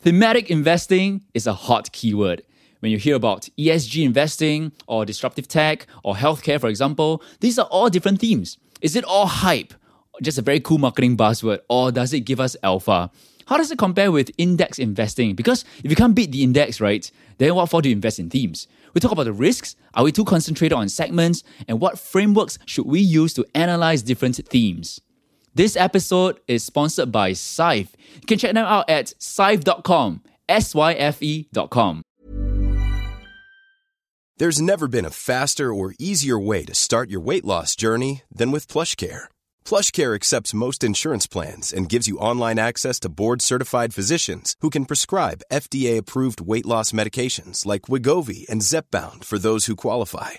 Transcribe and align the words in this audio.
Thematic 0.00 0.48
investing 0.48 1.22
is 1.34 1.48
a 1.48 1.52
hot 1.52 1.90
keyword. 1.90 2.44
When 2.78 2.92
you 2.92 2.98
hear 2.98 3.16
about 3.16 3.48
ESG 3.58 4.04
investing 4.04 4.70
or 4.86 5.04
disruptive 5.04 5.48
tech 5.48 5.88
or 6.04 6.14
healthcare, 6.14 6.60
for 6.60 6.68
example, 6.68 7.20
these 7.40 7.58
are 7.58 7.66
all 7.66 7.90
different 7.90 8.20
themes. 8.20 8.58
Is 8.80 8.94
it 8.94 9.02
all 9.02 9.26
hype? 9.26 9.74
Just 10.22 10.38
a 10.38 10.42
very 10.42 10.60
cool 10.60 10.78
marketing 10.78 11.16
buzzword, 11.16 11.58
or 11.68 11.90
does 11.90 12.12
it 12.12 12.20
give 12.20 12.38
us 12.38 12.56
alpha? 12.62 13.10
How 13.46 13.56
does 13.56 13.72
it 13.72 13.78
compare 13.78 14.12
with 14.12 14.30
index 14.38 14.78
investing? 14.78 15.34
Because 15.34 15.64
if 15.82 15.90
you 15.90 15.96
can't 15.96 16.14
beat 16.14 16.30
the 16.30 16.44
index, 16.44 16.80
right, 16.80 17.10
then 17.38 17.56
what 17.56 17.68
for 17.68 17.82
do 17.82 17.88
you 17.88 17.94
invest 17.96 18.20
in 18.20 18.30
themes? 18.30 18.68
We 18.94 19.00
talk 19.00 19.10
about 19.10 19.24
the 19.24 19.32
risks. 19.32 19.74
Are 19.94 20.04
we 20.04 20.12
too 20.12 20.24
concentrated 20.24 20.74
on 20.78 20.88
segments? 20.88 21.42
And 21.66 21.80
what 21.80 21.98
frameworks 21.98 22.60
should 22.66 22.86
we 22.86 23.00
use 23.00 23.34
to 23.34 23.44
analyze 23.52 24.02
different 24.02 24.36
themes? 24.46 25.00
This 25.58 25.74
episode 25.74 26.38
is 26.46 26.62
sponsored 26.62 27.10
by 27.10 27.32
Syfe. 27.32 27.88
You 28.14 28.26
can 28.28 28.38
check 28.38 28.54
them 28.54 28.64
out 28.64 28.88
at 28.88 29.06
syfe.com, 29.18 30.22
S 30.48 30.72
Y 30.72 30.92
F 30.92 31.20
E.com. 31.20 32.02
There's 34.36 34.60
never 34.60 34.86
been 34.86 35.04
a 35.04 35.10
faster 35.10 35.74
or 35.74 35.96
easier 35.98 36.38
way 36.38 36.64
to 36.64 36.76
start 36.76 37.10
your 37.10 37.18
weight 37.18 37.44
loss 37.44 37.74
journey 37.74 38.22
than 38.30 38.52
with 38.52 38.68
PlushCare. 38.68 39.24
PlushCare 39.64 40.14
accepts 40.14 40.54
most 40.54 40.84
insurance 40.84 41.26
plans 41.26 41.72
and 41.72 41.88
gives 41.88 42.06
you 42.06 42.18
online 42.18 42.60
access 42.60 43.00
to 43.00 43.08
board-certified 43.08 43.92
physicians 43.92 44.54
who 44.60 44.70
can 44.70 44.84
prescribe 44.84 45.42
FDA-approved 45.52 46.40
weight 46.40 46.66
loss 46.66 46.92
medications 46.92 47.66
like 47.66 47.90
Wegovy 47.90 48.48
and 48.48 48.62
Zepbound 48.62 49.24
for 49.24 49.40
those 49.40 49.66
who 49.66 49.74
qualify. 49.74 50.38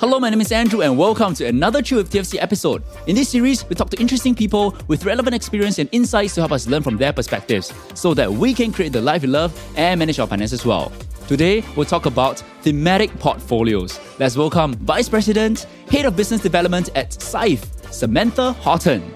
Hello, 0.00 0.18
my 0.18 0.28
name 0.28 0.40
is 0.40 0.50
Andrew, 0.50 0.82
and 0.82 0.98
welcome 0.98 1.34
to 1.34 1.46
another 1.46 1.80
Chill 1.80 1.98
with 1.98 2.10
TFC 2.10 2.36
episode. 2.42 2.82
In 3.06 3.14
this 3.14 3.28
series, 3.28 3.66
we 3.68 3.76
talk 3.76 3.90
to 3.90 4.00
interesting 4.00 4.34
people 4.34 4.76
with 4.88 5.04
relevant 5.04 5.36
experience 5.36 5.78
and 5.78 5.88
insights 5.92 6.34
to 6.34 6.40
help 6.40 6.50
us 6.50 6.66
learn 6.66 6.82
from 6.82 6.96
their 6.96 7.12
perspectives 7.12 7.72
so 7.94 8.12
that 8.12 8.30
we 8.30 8.52
can 8.54 8.72
create 8.72 8.92
the 8.92 9.00
life 9.00 9.22
we 9.22 9.28
love 9.28 9.56
and 9.76 10.00
manage 10.00 10.18
our 10.18 10.26
finances 10.26 10.66
well. 10.66 10.90
Today, 11.28 11.62
we'll 11.76 11.86
talk 11.86 12.06
about 12.06 12.40
thematic 12.62 13.16
portfolios. 13.20 14.00
Let's 14.18 14.36
welcome 14.36 14.74
Vice 14.78 15.08
President, 15.08 15.68
Head 15.88 16.06
of 16.06 16.16
Business 16.16 16.40
Development 16.40 16.90
at 16.96 17.10
Syfe, 17.10 17.64
Samantha 17.92 18.52
Horton. 18.54 19.14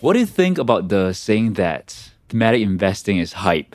What 0.00 0.12
do 0.12 0.20
you 0.20 0.26
think 0.26 0.56
about 0.56 0.88
the 0.88 1.12
saying 1.14 1.54
that 1.54 2.10
thematic 2.28 2.62
investing 2.62 3.18
is 3.18 3.32
hype? 3.32 3.74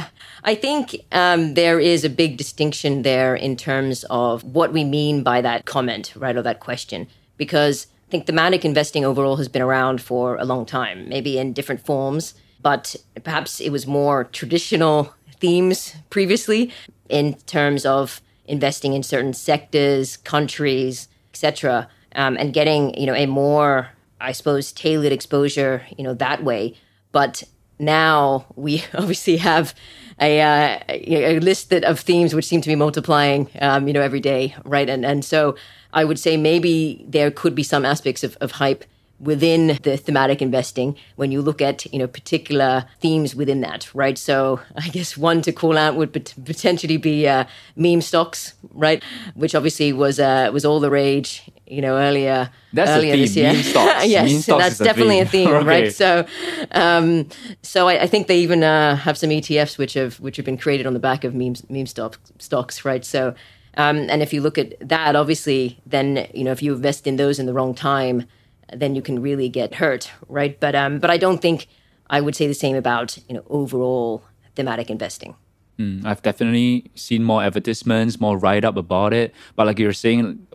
I 0.44 0.54
think 0.54 0.96
um, 1.12 1.54
there 1.54 1.80
is 1.80 2.04
a 2.04 2.10
big 2.10 2.36
distinction 2.36 3.02
there 3.02 3.34
in 3.34 3.56
terms 3.56 4.04
of 4.10 4.42
what 4.44 4.72
we 4.72 4.84
mean 4.84 5.22
by 5.22 5.40
that 5.40 5.64
comment, 5.64 6.12
right, 6.16 6.36
or 6.36 6.42
that 6.42 6.60
question. 6.60 7.06
Because 7.36 7.86
I 8.08 8.10
think 8.10 8.26
thematic 8.26 8.64
investing 8.64 9.04
overall 9.04 9.36
has 9.36 9.48
been 9.48 9.62
around 9.62 10.00
for 10.00 10.36
a 10.36 10.44
long 10.44 10.66
time, 10.66 11.08
maybe 11.08 11.38
in 11.38 11.52
different 11.52 11.84
forms, 11.84 12.34
but 12.60 12.94
perhaps 13.24 13.60
it 13.60 13.70
was 13.70 13.86
more 13.86 14.24
traditional 14.24 15.14
themes 15.40 15.96
previously 16.10 16.72
in 17.08 17.34
terms 17.46 17.84
of 17.84 18.20
investing 18.46 18.92
in 18.92 19.02
certain 19.02 19.32
sectors, 19.32 20.16
countries, 20.18 21.08
etc., 21.32 21.88
um, 22.14 22.36
and 22.36 22.52
getting 22.52 22.94
you 22.98 23.06
know 23.06 23.14
a 23.14 23.26
more, 23.26 23.88
I 24.20 24.32
suppose, 24.32 24.70
tailored 24.70 25.12
exposure, 25.12 25.86
you 25.96 26.04
know, 26.04 26.14
that 26.14 26.44
way. 26.44 26.74
But 27.10 27.44
now 27.82 28.46
we 28.56 28.84
obviously 28.94 29.36
have 29.38 29.74
a, 30.20 30.40
uh, 30.40 30.78
a 30.88 31.40
list 31.40 31.72
of 31.72 32.00
themes 32.00 32.34
which 32.34 32.46
seem 32.46 32.60
to 32.60 32.68
be 32.68 32.76
multiplying, 32.76 33.48
um, 33.60 33.86
you 33.88 33.92
know, 33.92 34.02
every 34.02 34.20
day, 34.20 34.54
right? 34.64 34.88
And 34.88 35.04
and 35.04 35.24
so 35.24 35.56
I 35.92 36.04
would 36.04 36.18
say 36.18 36.36
maybe 36.36 37.04
there 37.08 37.30
could 37.30 37.54
be 37.54 37.62
some 37.62 37.84
aspects 37.84 38.22
of, 38.24 38.36
of 38.40 38.52
hype 38.52 38.84
within 39.22 39.78
the 39.82 39.96
thematic 39.96 40.42
investing 40.42 40.96
when 41.14 41.30
you 41.30 41.40
look 41.40 41.62
at 41.62 41.86
you 41.92 41.98
know 41.98 42.08
particular 42.08 42.84
themes 42.98 43.36
within 43.36 43.60
that 43.60 43.94
right 43.94 44.18
so 44.18 44.60
i 44.76 44.88
guess 44.88 45.16
one 45.16 45.40
to 45.40 45.52
call 45.52 45.78
out 45.78 45.94
would 45.94 46.12
potentially 46.12 46.96
be 46.96 47.28
uh, 47.28 47.44
meme 47.76 48.00
stocks 48.00 48.54
right 48.72 49.02
which 49.34 49.54
obviously 49.54 49.92
was 49.92 50.18
uh, 50.18 50.50
was 50.52 50.64
all 50.64 50.80
the 50.80 50.90
rage 50.90 51.48
you 51.72 51.80
know 51.80 51.96
earlier 51.96 52.50
that's 52.72 52.90
earlier 52.90 53.16
this 53.16 53.34
year 53.34 53.54
stocks. 53.62 54.06
yes 54.16 54.46
that's 54.46 54.78
definitely 54.78 55.20
a 55.20 55.26
theme, 55.26 55.48
a 55.48 55.58
theme 55.58 55.66
right 55.74 55.92
so 55.92 56.26
um, 56.72 57.28
so 57.62 57.88
I, 57.88 58.02
I, 58.02 58.06
think 58.06 58.26
they 58.26 58.38
even 58.40 58.62
uh, 58.62 58.96
have 58.96 59.16
some 59.16 59.30
etfs 59.30 59.78
which 59.78 59.94
have 59.94 60.20
which 60.20 60.36
have 60.36 60.46
been 60.46 60.58
created 60.58 60.86
on 60.86 60.92
the 60.92 61.00
back 61.00 61.24
of 61.24 61.34
meme 61.34 61.54
meme 61.68 61.86
stock, 61.86 62.20
stocks 62.38 62.84
right 62.84 63.04
so 63.04 63.34
um, 63.76 63.96
and 64.10 64.22
if 64.22 64.32
you 64.32 64.40
look 64.40 64.58
at 64.58 64.74
that 64.86 65.16
obviously 65.16 65.80
then 65.86 66.28
you 66.34 66.44
know 66.44 66.52
if 66.52 66.62
you 66.62 66.74
invest 66.74 67.06
in 67.06 67.16
those 67.16 67.38
in 67.38 67.46
the 67.46 67.54
wrong 67.54 67.74
time 67.74 68.26
then 68.72 68.94
you 68.94 69.02
can 69.02 69.20
really 69.20 69.48
get 69.48 69.74
hurt, 69.74 70.10
right? 70.28 70.58
But 70.58 70.74
um, 70.74 70.98
but 70.98 71.10
I 71.10 71.16
don't 71.16 71.40
think 71.40 71.68
I 72.10 72.20
would 72.20 72.34
say 72.34 72.46
the 72.46 72.54
same 72.54 72.76
about 72.76 73.18
you 73.28 73.34
know 73.34 73.44
overall 73.48 74.24
thematic 74.56 74.90
investing. 74.90 75.36
Mm, 75.82 76.04
I've 76.04 76.22
definitely 76.22 76.90
seen 76.94 77.24
more 77.24 77.42
advertisements, 77.42 78.20
more 78.20 78.38
write 78.38 78.64
up 78.64 78.76
about 78.76 79.12
it. 79.12 79.34
But 79.56 79.66
like 79.66 79.78
you're 79.78 79.92
saying, 79.92 80.46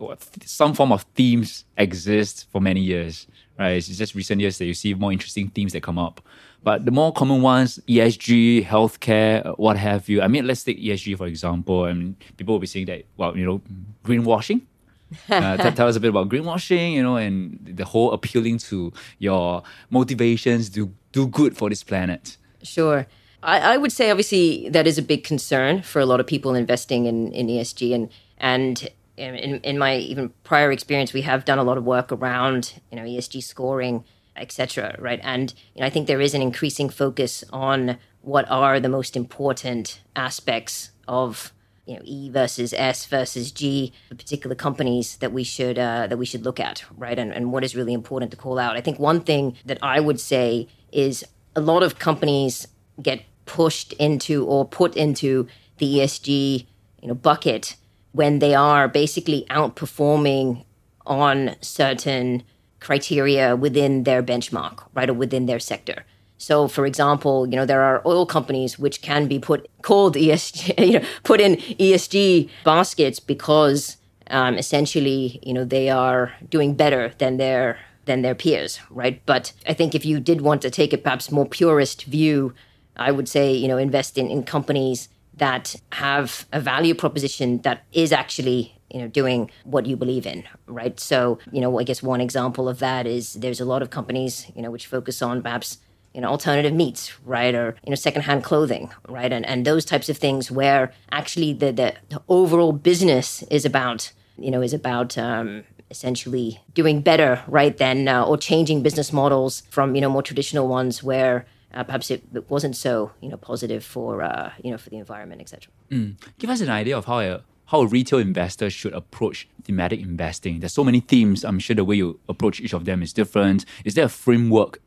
some 0.44 0.74
form 0.74 0.92
of 0.92 1.02
themes 1.14 1.64
exist 1.76 2.46
for 2.50 2.60
many 2.60 2.80
years, 2.80 3.26
right? 3.58 3.72
It's 3.72 3.88
just 3.88 4.14
recent 4.14 4.40
years 4.40 4.58
that 4.58 4.64
you 4.64 4.74
see 4.74 4.94
more 4.94 5.12
interesting 5.12 5.48
themes 5.48 5.72
that 5.72 5.82
come 5.82 5.98
up. 5.98 6.20
But 6.62 6.84
the 6.84 6.90
more 6.90 7.12
common 7.12 7.42
ones, 7.42 7.78
ESG, 7.88 8.64
healthcare, 8.64 9.56
what 9.58 9.76
have 9.76 10.08
you. 10.08 10.22
I 10.22 10.28
mean, 10.28 10.46
let's 10.46 10.64
take 10.64 10.80
ESG 10.80 11.16
for 11.16 11.26
example, 11.26 11.84
and 11.84 12.16
people 12.36 12.54
will 12.54 12.60
be 12.60 12.66
saying 12.66 12.86
that, 12.86 13.04
well, 13.16 13.36
you 13.36 13.44
know, 13.44 13.60
greenwashing, 14.04 14.62
uh, 15.30 15.56
t- 15.56 15.70
tell 15.70 15.88
us 15.88 15.96
a 15.96 16.00
bit 16.00 16.08
about 16.10 16.28
greenwashing, 16.28 16.92
you 16.94 17.02
know, 17.02 17.16
and 17.16 17.58
the 17.62 17.84
whole 17.84 18.12
appealing 18.12 18.58
to 18.58 18.92
your 19.18 19.62
motivations 19.90 20.68
to 20.70 20.92
do 21.12 21.26
good 21.28 21.56
for 21.56 21.68
this 21.68 21.82
planet. 21.84 22.36
Sure. 22.62 23.06
I, 23.42 23.74
I, 23.74 23.76
would 23.76 23.92
say, 23.92 24.10
obviously, 24.10 24.68
that 24.70 24.86
is 24.86 24.98
a 24.98 25.02
big 25.02 25.24
concern 25.24 25.82
for 25.82 26.00
a 26.00 26.06
lot 26.06 26.20
of 26.20 26.26
people 26.26 26.54
investing 26.54 27.06
in, 27.06 27.32
in 27.32 27.46
ESG. 27.46 27.94
And, 27.94 28.10
and 28.38 28.90
in, 29.16 29.60
in 29.60 29.78
my 29.78 29.96
even 29.96 30.30
prior 30.44 30.72
experience, 30.72 31.12
we 31.12 31.22
have 31.22 31.44
done 31.44 31.58
a 31.58 31.64
lot 31.64 31.78
of 31.78 31.84
work 31.84 32.10
around, 32.12 32.80
you 32.90 32.96
know, 32.96 33.04
ESG 33.04 33.42
scoring, 33.42 34.04
etc. 34.36 34.96
right? 34.98 35.20
And 35.22 35.52
you 35.74 35.80
know, 35.80 35.86
I 35.86 35.90
think 35.90 36.06
there 36.06 36.20
is 36.20 36.34
an 36.34 36.42
increasing 36.42 36.88
focus 36.88 37.44
on 37.52 37.98
what 38.22 38.48
are 38.50 38.80
the 38.80 38.88
most 38.88 39.16
important 39.16 40.00
aspects 40.16 40.90
of 41.06 41.52
you 41.86 41.94
know 41.94 42.02
E 42.04 42.30
versus 42.30 42.72
S 42.74 43.06
versus 43.06 43.50
G, 43.50 43.92
the 44.10 44.14
particular 44.14 44.54
companies 44.54 45.16
that 45.16 45.32
we 45.32 45.44
should 45.44 45.78
uh, 45.78 46.06
that 46.06 46.16
we 46.16 46.26
should 46.26 46.44
look 46.44 46.60
at, 46.60 46.84
right? 46.96 47.18
And, 47.18 47.32
and 47.32 47.52
what 47.52 47.64
is 47.64 47.74
really 47.74 47.94
important 47.94 48.30
to 48.32 48.36
call 48.36 48.58
out. 48.58 48.76
I 48.76 48.80
think 48.80 48.98
one 48.98 49.20
thing 49.20 49.56
that 49.64 49.78
I 49.82 50.00
would 50.00 50.20
say 50.20 50.68
is 50.92 51.24
a 51.56 51.60
lot 51.60 51.82
of 51.82 51.98
companies 51.98 52.66
get 53.02 53.24
pushed 53.46 53.92
into 53.94 54.44
or 54.44 54.66
put 54.66 54.96
into 54.96 55.48
the 55.78 55.96
ESG 55.96 56.66
you 57.02 57.08
know 57.08 57.14
bucket 57.14 57.76
when 58.12 58.38
they 58.38 58.54
are 58.54 58.88
basically 58.88 59.46
outperforming 59.50 60.64
on 61.06 61.54
certain 61.60 62.42
criteria 62.80 63.56
within 63.56 64.04
their 64.04 64.22
benchmark, 64.22 64.84
right, 64.94 65.10
or 65.10 65.14
within 65.14 65.46
their 65.46 65.58
sector. 65.58 66.04
So, 66.36 66.68
for 66.68 66.86
example, 66.86 67.46
you 67.48 67.56
know 67.56 67.66
there 67.66 67.82
are 67.82 68.02
oil 68.06 68.26
companies 68.26 68.78
which 68.78 69.02
can 69.02 69.26
be 69.26 69.38
put 69.38 69.68
called 69.82 70.14
ESG, 70.14 70.78
you 70.92 71.00
know, 71.00 71.06
put 71.24 71.40
in 71.40 71.56
ESG 71.56 72.48
baskets 72.64 73.18
because 73.20 73.96
um, 74.30 74.56
essentially, 74.56 75.40
you 75.42 75.52
know, 75.52 75.64
they 75.64 75.88
are 75.88 76.32
doing 76.48 76.74
better 76.74 77.12
than 77.18 77.38
their 77.38 77.78
than 78.04 78.22
their 78.22 78.34
peers, 78.34 78.80
right? 78.90 79.20
But 79.26 79.52
I 79.66 79.74
think 79.74 79.94
if 79.94 80.04
you 80.04 80.18
did 80.20 80.40
want 80.40 80.62
to 80.62 80.70
take 80.70 80.92
a 80.92 80.98
perhaps 80.98 81.30
more 81.30 81.46
purist 81.46 82.04
view, 82.04 82.54
I 82.98 83.10
would 83.10 83.28
say, 83.28 83.52
you 83.52 83.68
know, 83.68 83.78
invest 83.78 84.18
in, 84.18 84.28
in 84.28 84.42
companies 84.42 85.08
that 85.36 85.76
have 85.92 86.46
a 86.52 86.60
value 86.60 86.94
proposition 86.94 87.58
that 87.62 87.84
is 87.92 88.12
actually 88.12 88.74
you 88.90 89.00
know 89.00 89.08
doing 89.08 89.50
what 89.64 89.84
you 89.84 89.96
believe 89.96 90.26
in 90.26 90.42
right 90.66 90.98
so 90.98 91.38
you 91.52 91.60
know 91.60 91.78
i 91.78 91.82
guess 91.82 92.02
one 92.02 92.22
example 92.22 92.70
of 92.70 92.78
that 92.78 93.06
is 93.06 93.34
there's 93.34 93.60
a 93.60 93.64
lot 93.66 93.82
of 93.82 93.90
companies 93.90 94.50
you 94.56 94.62
know 94.62 94.70
which 94.70 94.86
focus 94.86 95.20
on 95.20 95.42
perhaps 95.42 95.76
you 96.14 96.22
know, 96.22 96.28
alternative 96.28 96.72
meats, 96.72 97.12
right? 97.24 97.54
Or, 97.54 97.76
you 97.84 97.90
know, 97.90 97.94
secondhand 97.94 98.42
clothing, 98.42 98.90
right? 99.08 99.32
And, 99.32 99.46
and 99.46 99.64
those 99.64 99.84
types 99.84 100.08
of 100.08 100.16
things 100.16 100.50
where 100.50 100.92
actually 101.12 101.52
the, 101.52 101.70
the, 101.70 101.94
the 102.08 102.22
overall 102.28 102.72
business 102.72 103.42
is 103.44 103.64
about, 103.64 104.12
you 104.36 104.50
know, 104.50 104.62
is 104.62 104.72
about 104.72 105.16
um, 105.18 105.64
essentially 105.90 106.60
doing 106.74 107.02
better, 107.02 107.42
right? 107.46 107.76
Than, 107.76 108.08
uh, 108.08 108.24
or 108.24 108.36
changing 108.36 108.82
business 108.82 109.12
models 109.12 109.62
from, 109.70 109.94
you 109.94 110.00
know, 110.00 110.08
more 110.08 110.22
traditional 110.22 110.66
ones 110.66 111.02
where 111.02 111.46
uh, 111.74 111.84
perhaps 111.84 112.10
it, 112.10 112.22
wasn't 112.48 112.76
so, 112.76 113.12
you 113.20 113.28
know, 113.28 113.36
positive 113.36 113.84
for, 113.84 114.22
uh, 114.22 114.52
you 114.62 114.70
know, 114.70 114.78
for 114.78 114.90
the 114.90 114.96
environment, 114.96 115.40
etc. 115.40 115.70
Mm. 115.90 116.16
Give 116.38 116.50
us 116.50 116.60
an 116.60 116.70
idea 116.70 116.96
of 116.96 117.04
how 117.04 117.20
a 117.20 117.42
how 117.66 117.82
a 117.82 117.86
retail 117.86 118.18
investor 118.18 118.70
should 118.70 118.94
approach 118.94 119.46
thematic 119.62 120.00
investing. 120.00 120.60
There's 120.60 120.72
so 120.72 120.84
many 120.84 121.00
themes. 121.00 121.44
I'm 121.44 121.58
sure 121.58 121.76
the 121.76 121.84
way 121.84 121.96
you 121.96 122.18
approach 122.26 122.60
each 122.60 122.72
of 122.72 122.86
them 122.86 123.02
is 123.02 123.12
different. 123.12 123.66
Is 123.84 123.94
there 123.94 124.06
a 124.06 124.08
framework? 124.08 124.80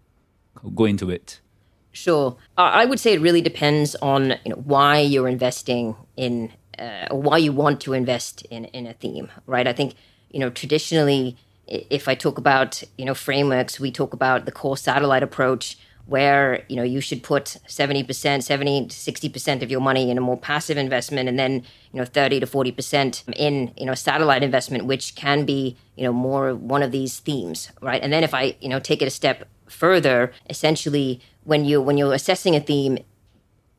Go 0.74 0.86
into 0.86 1.12
it. 1.12 1.42
Sure. 1.92 2.38
I 2.57 2.86
would 2.86 3.00
say 3.00 3.13
it 3.13 3.22
really 3.22 3.42
depends 3.42 3.95
on 3.98 4.33
you 4.44 4.50
know, 4.50 4.56
why 4.56 5.00
you're 5.00 5.28
investing 5.28 5.95
in, 6.18 6.51
uh, 6.80 7.10
why 7.12 7.38
you 7.38 7.51
want 7.51 7.81
to 7.81 7.94
invest 7.94 8.44
in, 8.45 8.66
in 8.66 8.88
a 8.88 8.94
theme, 8.94 9.30
right? 9.45 9.68
I 9.68 9.74
think, 9.74 9.94
you 10.31 10.39
know, 10.39 10.50
traditionally, 10.50 11.38
if 11.68 12.07
I 12.07 12.16
talk 12.16 12.39
about, 12.39 12.83
you 12.98 13.06
know, 13.06 13.13
frameworks, 13.13 13.80
we 13.80 13.92
talk 13.92 14.13
about 14.13 14.45
the 14.45 14.51
core 14.51 14.78
satellite 14.78 15.22
approach, 15.22 15.78
where 16.06 16.63
you 16.68 16.75
know 16.75 16.83
you 16.83 17.01
should 17.01 17.24
put 17.24 17.57
70% 17.68 18.44
70 18.44 18.88
to 18.88 18.95
60% 18.95 19.62
of 19.62 19.71
your 19.71 19.81
money 19.81 20.09
in 20.09 20.18
a 20.18 20.21
more 20.21 20.38
passive 20.38 20.77
investment 20.77 21.30
and 21.30 21.38
then 21.38 21.63
you 21.92 22.00
know 22.00 22.06
30 22.06 22.39
to 22.42 22.45
40% 22.45 23.24
in 23.36 23.74
you 23.77 23.86
know 23.86 23.94
satellite 23.94 24.44
investment 24.44 24.86
which 24.86 25.15
can 25.15 25.45
be 25.45 25.77
you 25.95 26.03
know 26.03 26.13
more 26.13 26.56
one 26.56 26.83
of 26.83 26.92
these 26.92 27.19
themes 27.19 27.71
right 27.81 28.01
and 28.01 28.12
then 28.12 28.24
if 28.24 28.33
i 28.33 28.56
you 28.59 28.69
know 28.69 28.80
take 28.80 29.01
it 29.01 29.06
a 29.06 29.12
step 29.12 29.48
further 29.68 30.31
essentially 30.50 31.21
when 31.44 31.65
you 31.65 31.81
when 31.81 31.98
you're 31.98 32.13
assessing 32.13 32.56
a 32.56 32.59
theme 32.59 32.97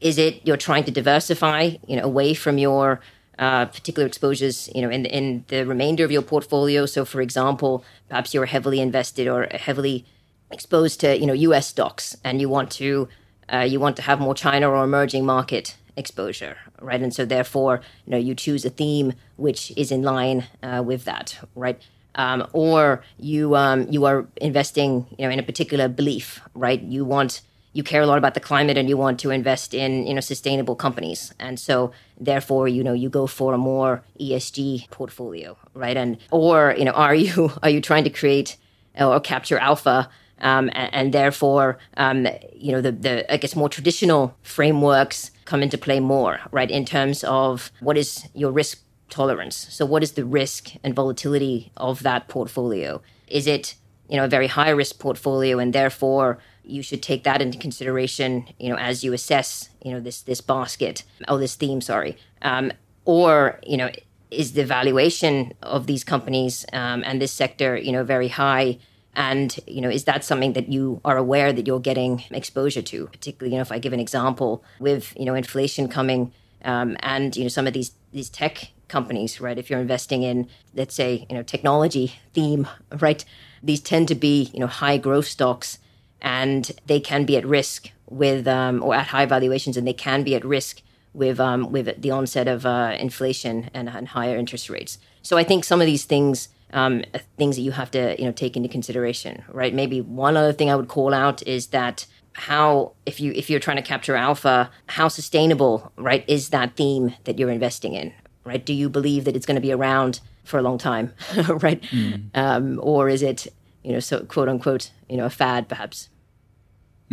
is 0.00 0.18
it 0.18 0.40
you're 0.46 0.56
trying 0.56 0.84
to 0.84 0.90
diversify 0.90 1.70
you 1.86 1.96
know 1.96 2.02
away 2.02 2.34
from 2.34 2.58
your 2.58 3.00
uh, 3.38 3.64
particular 3.66 4.06
exposures, 4.06 4.68
you 4.75 4.82
know, 4.82 4.90
in 4.90 5.06
in 5.06 5.44
the 5.48 5.64
remainder 5.64 6.04
of 6.04 6.12
your 6.12 6.22
portfolio. 6.22 6.86
So, 6.86 7.04
for 7.04 7.20
example, 7.20 7.84
perhaps 8.08 8.34
you're 8.34 8.46
heavily 8.46 8.80
invested 8.80 9.26
or 9.26 9.48
heavily 9.50 10.04
exposed 10.52 11.00
to 11.00 11.19
you 11.19 11.26
know 11.26 11.32
U.S. 11.32 11.66
stocks, 11.69 12.16
and 12.25 12.40
you 12.40 12.49
want 12.49 12.70
to 12.72 13.08
uh, 13.52 13.60
you 13.60 13.81
want 13.81 13.96
to 13.96 14.02
have 14.02 14.20
more 14.20 14.34
China 14.34 14.70
or 14.70 14.84
emerging 14.84 15.25
market 15.26 15.76
exposure, 15.96 16.56
right? 16.81 17.02
And 17.02 17.14
so 17.14 17.25
therefore, 17.25 17.81
you 18.06 18.12
know, 18.12 18.16
you 18.19 18.34
choose 18.34 18.64
a 18.64 18.70
theme 18.70 19.12
which 19.37 19.72
is 19.76 19.93
in 19.93 20.02
line 20.02 20.44
uh, 20.62 20.82
with 20.84 21.04
that, 21.04 21.38
right? 21.54 21.81
Um, 22.14 22.46
or 22.52 23.02
you 23.19 23.56
um, 23.56 23.87
you 23.90 24.04
are 24.04 24.26
investing, 24.37 25.06
you 25.19 25.26
know, 25.26 25.31
in 25.31 25.38
a 25.38 25.43
particular 25.43 25.88
belief, 25.88 26.40
right? 26.54 26.81
You 26.81 27.04
want 27.04 27.43
you 27.75 27.82
care 27.82 28.02
a 28.02 28.06
lot 28.06 28.19
about 28.19 28.34
the 28.34 28.40
climate 28.40 28.76
and 28.76 28.88
you 28.88 28.96
want 28.96 29.19
to 29.20 29.31
invest 29.31 29.72
in 29.72 30.06
you 30.06 30.14
know 30.14 30.20
sustainable 30.20 30.76
companies 30.76 31.32
and 31.38 31.58
so 31.58 31.90
therefore 32.20 32.69
you 32.69 32.84
know 32.84 32.93
you 32.93 33.08
go 33.08 33.26
for 33.26 33.54
a 33.54 33.58
more 33.58 34.02
ESG 34.20 34.90
portfolio 34.90 35.56
right 35.72 35.96
and 35.96 36.19
or 36.31 36.75
you 36.76 36.84
know 36.84 36.93
are 36.93 37.14
you 37.14 37.50
are 37.62 37.70
you 37.70 37.81
trying 37.81 38.04
to 38.04 38.10
create 38.10 38.58
or 39.00 39.19
capture 39.20 39.58
alpha 39.58 40.10
um, 40.42 40.68
and, 40.74 40.94
and, 40.94 41.14
therefore, 41.14 41.78
um, 41.96 42.26
you 42.54 42.72
know, 42.72 42.80
the, 42.80 42.92
the 42.92 43.32
I 43.32 43.36
guess 43.36 43.56
more 43.56 43.68
traditional 43.68 44.36
frameworks 44.42 45.30
come 45.44 45.62
into 45.62 45.78
play 45.78 46.00
more, 46.00 46.40
right? 46.50 46.70
In 46.70 46.84
terms 46.84 47.24
of 47.24 47.70
what 47.80 47.96
is 47.96 48.28
your 48.34 48.50
risk 48.50 48.82
tolerance. 49.08 49.66
So, 49.70 49.86
what 49.86 50.02
is 50.02 50.12
the 50.12 50.24
risk 50.24 50.72
and 50.82 50.94
volatility 50.94 51.70
of 51.76 52.02
that 52.02 52.28
portfolio? 52.28 53.00
Is 53.28 53.46
it 53.46 53.76
you 54.08 54.16
know 54.16 54.24
a 54.24 54.28
very 54.28 54.48
high 54.48 54.70
risk 54.70 54.98
portfolio, 54.98 55.58
and 55.58 55.72
therefore 55.72 56.38
you 56.64 56.82
should 56.82 57.02
take 57.02 57.24
that 57.24 57.42
into 57.42 57.58
consideration, 57.58 58.46
you 58.58 58.68
know, 58.68 58.76
as 58.76 59.02
you 59.04 59.12
assess, 59.12 59.68
you 59.84 59.92
know, 59.92 60.00
this 60.00 60.22
this 60.22 60.40
basket, 60.40 61.04
oh, 61.28 61.38
this 61.38 61.54
theme, 61.54 61.80
sorry, 61.80 62.16
um, 62.42 62.72
or 63.04 63.60
you 63.64 63.76
know, 63.76 63.90
is 64.30 64.52
the 64.52 64.64
valuation 64.64 65.52
of 65.62 65.86
these 65.86 66.04
companies 66.04 66.64
um, 66.72 67.02
and 67.06 67.20
this 67.20 67.32
sector, 67.32 67.76
you 67.76 67.92
know, 67.92 68.04
very 68.04 68.28
high? 68.28 68.78
And, 69.14 69.59
you 69.67 69.81
know, 69.81 69.91
is 69.91 70.05
that 70.05 70.25
something 70.25 70.55
that 70.55 70.69
you 70.69 71.00
are 71.05 71.17
aware 71.17 71.53
that 71.53 71.67
you're 71.67 71.81
getting 71.81 72.25
exposure 72.31 72.82
to? 72.82 73.06
Particularly, 73.09 73.53
you 73.53 73.59
know, 73.59 73.62
if 73.62 73.73
I 73.73 73.79
give 73.79 73.93
an 73.93 74.00
example 74.00 74.64
with, 74.79 75.12
you 75.19 75.26
know, 75.26 75.35
inflation 75.35 75.88
coming 75.88 76.32
um, 76.64 76.97
and, 77.00 77.37
you 77.37 77.43
know, 77.43 77.49
some 77.49 77.67
of 77.67 77.75
these, 77.75 77.93
these 78.12 78.31
tech 78.31 78.70
companies, 78.88 79.41
right? 79.41 79.59
If 79.59 79.69
you're 79.69 79.81
investing 79.81 80.23
in, 80.23 80.49
let's 80.75 80.94
say, 80.94 81.26
you 81.29 81.37
know, 81.37 81.43
technology 81.43 82.14
theme, 82.32 82.67
right? 83.00 83.25
These 83.62 83.81
tend 83.81 84.09
to 84.09 84.14
be, 84.14 84.50
you 84.55 84.61
know, 84.61 84.67
high 84.67 84.97
growth 84.97 85.26
stocks 85.26 85.79
and 86.20 86.70
they 86.87 87.00
can 87.00 87.25
be 87.25 87.37
at 87.37 87.44
risk 87.44 87.91
with, 88.09 88.49
um, 88.49 88.82
or 88.82 88.94
at 88.94 89.09
high 89.09 89.26
valuations 89.26 89.76
and 89.76 89.87
they 89.87 89.93
can 89.93 90.23
be 90.23 90.35
at 90.35 90.44
risk 90.44 90.81
with, 91.12 91.38
um, 91.38 91.70
with 91.70 92.00
the 92.00 92.11
onset 92.11 92.49
of 92.49 92.64
uh, 92.64 92.97
inflation 92.99 93.69
and, 93.75 93.88
and 93.88 94.09
higher 94.09 94.37
interest 94.37 94.70
rates. 94.70 94.99
So 95.20 95.37
I 95.37 95.44
think 95.44 95.64
some 95.64 95.81
of 95.81 95.87
these 95.87 96.05
things 96.05 96.49
um, 96.72 97.04
things 97.36 97.56
that 97.56 97.62
you 97.62 97.72
have 97.72 97.90
to 97.92 98.16
you 98.19 98.24
know 98.24 98.32
take 98.32 98.56
into 98.56 98.69
consideration, 98.69 99.44
right? 99.48 99.74
Maybe 99.74 100.00
one 100.00 100.36
other 100.36 100.52
thing 100.52 100.70
I 100.70 100.76
would 100.76 100.88
call 100.88 101.14
out 101.14 101.46
is 101.46 101.69
that 101.69 102.06
how 102.34 102.92
if 103.06 103.20
you 103.20 103.32
if 103.32 103.50
you're 103.50 103.60
trying 103.60 103.76
to 103.76 103.82
capture 103.82 104.16
alpha, 104.16 104.70
how 104.86 105.08
sustainable, 105.08 105.92
right, 105.96 106.24
is 106.26 106.50
that 106.50 106.76
theme 106.76 107.14
that 107.24 107.38
you're 107.38 107.50
investing 107.50 107.94
in, 107.94 108.12
right? 108.44 108.64
Do 108.64 108.72
you 108.72 108.88
believe 108.88 109.24
that 109.24 109.36
it's 109.36 109.46
going 109.46 109.56
to 109.56 109.60
be 109.60 109.72
around 109.72 110.20
for 110.44 110.58
a 110.58 110.62
long 110.62 110.78
time, 110.78 111.12
right? 111.48 111.82
Mm. 111.82 112.30
Um, 112.34 112.80
or 112.82 113.08
is 113.08 113.22
it 113.22 113.46
you 113.82 113.92
know 113.92 114.00
so 114.00 114.25
quote 114.25 114.48
unquote 114.48 114.90
you 115.08 115.16
know 115.16 115.26
a 115.26 115.30
fad 115.30 115.68
perhaps? 115.68 116.08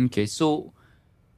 Okay, 0.00 0.26
so 0.26 0.72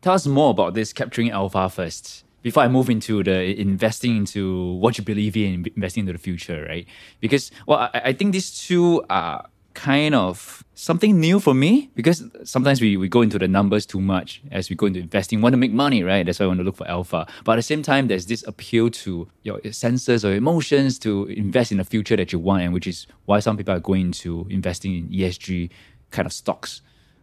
tell 0.01 0.15
us 0.15 0.27
more 0.27 0.51
about 0.51 0.75
this 0.75 0.93
capturing 0.93 1.31
alpha 1.31 1.69
first 1.69 2.25
before 2.43 2.63
I 2.63 2.69
move 2.69 2.91
into 2.91 3.23
the 3.23 3.59
investing 3.61 4.17
into 4.17 4.75
what 4.75 4.99
you 4.99 5.05
believe 5.05 5.37
in, 5.37 5.67
investing 5.77 6.03
into 6.03 6.13
the 6.13 6.19
future, 6.19 6.67
right? 6.69 6.87
Because 7.21 7.51
well, 7.67 7.79
I, 7.79 8.03
I 8.07 8.13
think 8.13 8.33
these 8.33 8.59
two 8.67 9.05
are 9.09 9.47
kind 9.75 10.15
of 10.15 10.63
something 10.75 11.19
new 11.19 11.41
for 11.41 11.55
me 11.55 11.91
because 11.95 12.25
sometimes 12.45 12.81
we, 12.81 12.97
we 12.97 13.09
go 13.09 13.23
into 13.23 13.39
the 13.39 13.49
numbers 13.49 13.87
too 13.87 14.01
much 14.01 14.43
as 14.51 14.69
we 14.69 14.77
go 14.77 14.87
into 14.87 15.01
investing, 15.01 15.41
want 15.41 15.53
to 15.53 15.57
make 15.57 15.73
money, 15.73 16.03
right? 16.03 16.27
That's 16.27 16.41
why 16.41 16.45
I 16.45 16.47
want 16.49 16.61
to 16.61 16.65
look 16.65 16.77
for 16.77 16.89
alpha. 16.89 17.27
But 17.45 17.53
at 17.53 17.57
the 17.57 17.63
same 17.63 17.83
time, 17.83 18.09
there's 18.09 18.27
this 18.27 18.47
appeal 18.47 18.91
to 18.91 19.29
your 19.43 19.61
senses 19.71 20.25
or 20.25 20.35
emotions 20.35 20.99
to 21.01 21.27
invest 21.27 21.73
in 21.73 21.79
the 21.79 21.85
future 21.85 22.17
that 22.17 22.33
you 22.33 22.39
want, 22.39 22.63
and 22.63 22.73
which 22.75 22.87
is 22.87 23.07
why 23.25 23.41
some 23.41 23.57
people 23.57 23.75
are 23.75 23.81
going 23.81 24.07
into 24.07 24.47
investing 24.51 24.97
in 24.97 25.09
ESG 25.09 25.71
kind 26.11 26.27
of 26.27 26.33
stocks 26.33 26.83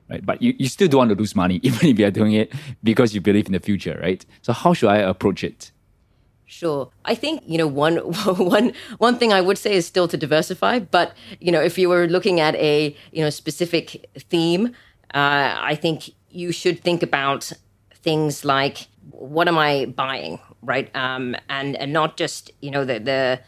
right? 0.09 0.25
But 0.25 0.41
you, 0.41 0.53
you 0.57 0.67
still 0.67 0.87
don't 0.87 0.99
want 0.99 1.09
to 1.09 1.15
lose 1.15 1.35
money, 1.35 1.59
even 1.63 1.87
if 1.87 1.99
you're 1.99 2.11
doing 2.11 2.33
it 2.33 2.53
because 2.83 3.13
you 3.13 3.21
believe 3.21 3.45
in 3.47 3.53
the 3.53 3.59
future, 3.59 3.99
right? 4.01 4.25
So 4.41 4.53
how 4.53 4.73
should 4.73 4.89
I 4.89 4.97
approach 4.97 5.43
it? 5.43 5.71
Sure. 6.45 6.89
I 7.05 7.13
think, 7.13 7.43
you 7.45 7.59
know, 7.59 7.67
one 7.67 7.97
one 8.37 8.73
one 8.97 9.17
thing 9.19 9.31
I 9.31 9.39
would 9.39 9.57
say 9.57 9.73
is 9.73 9.85
still 9.85 10.07
to 10.07 10.17
diversify, 10.17 10.79
but 10.79 11.13
you 11.39 11.51
know, 11.51 11.61
if 11.61 11.77
you 11.77 11.89
were 11.89 12.07
looking 12.07 12.39
at 12.39 12.55
a, 12.55 12.95
you 13.11 13.23
know, 13.23 13.29
specific 13.29 14.09
theme, 14.17 14.73
uh, 15.13 15.55
I 15.59 15.75
think 15.75 16.09
you 16.31 16.51
should 16.51 16.79
think 16.79 17.03
about 17.03 17.51
things 17.93 18.43
like 18.43 18.87
what 19.11 19.47
am 19.47 19.59
I 19.59 19.85
buying, 19.85 20.39
right? 20.63 20.93
Um, 20.95 21.35
and 21.49 21.75
and 21.75 21.93
not 21.93 22.17
just, 22.17 22.51
you 22.61 22.71
know, 22.71 22.83
the 22.83 22.99
the 22.99 23.41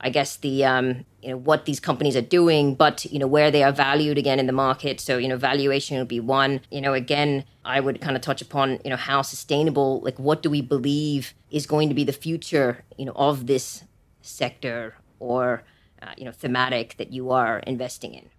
I 0.00 0.10
guess 0.10 0.36
the 0.36 0.64
um, 0.64 1.04
you 1.22 1.30
know 1.30 1.36
what 1.36 1.64
these 1.64 1.80
companies 1.80 2.16
are 2.16 2.22
doing, 2.22 2.74
but 2.74 3.04
you 3.06 3.18
know 3.18 3.26
where 3.26 3.50
they 3.50 3.62
are 3.62 3.72
valued 3.72 4.18
again 4.18 4.38
in 4.38 4.46
the 4.46 4.52
market. 4.52 5.00
So 5.00 5.18
you 5.18 5.28
know 5.28 5.36
valuation 5.36 5.98
would 5.98 6.08
be 6.08 6.20
one. 6.20 6.60
You 6.70 6.80
know 6.80 6.94
again, 6.94 7.44
I 7.64 7.80
would 7.80 8.00
kind 8.00 8.16
of 8.16 8.22
touch 8.22 8.40
upon 8.40 8.78
you 8.84 8.90
know 8.90 8.96
how 8.96 9.22
sustainable, 9.22 10.00
like 10.00 10.18
what 10.18 10.42
do 10.42 10.50
we 10.50 10.62
believe 10.62 11.34
is 11.50 11.66
going 11.66 11.88
to 11.88 11.94
be 11.94 12.04
the 12.04 12.12
future, 12.12 12.84
you 12.96 13.04
know, 13.04 13.12
of 13.16 13.46
this 13.46 13.84
sector 14.22 14.94
or 15.18 15.64
uh, 16.02 16.12
you 16.16 16.24
know 16.24 16.32
thematic 16.32 16.96
that 16.98 17.12
you 17.12 17.30
are 17.30 17.58
investing 17.60 18.14
in. 18.14 18.30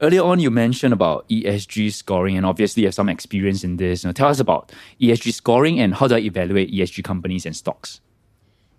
Earlier 0.00 0.22
on, 0.22 0.40
you 0.40 0.50
mentioned 0.50 0.92
about 0.92 1.28
ESG 1.28 1.92
scoring, 1.92 2.36
and 2.36 2.44
obviously 2.44 2.82
you 2.82 2.88
have 2.88 2.94
some 2.94 3.08
experience 3.08 3.62
in 3.62 3.76
this. 3.76 4.02
tell 4.14 4.28
us 4.28 4.40
about 4.40 4.72
ESG 5.00 5.32
scoring 5.32 5.78
and 5.78 5.94
how 5.94 6.08
do 6.08 6.16
I 6.16 6.20
evaluate 6.20 6.72
ESG 6.72 7.04
companies 7.04 7.46
and 7.46 7.54
stocks? 7.54 8.00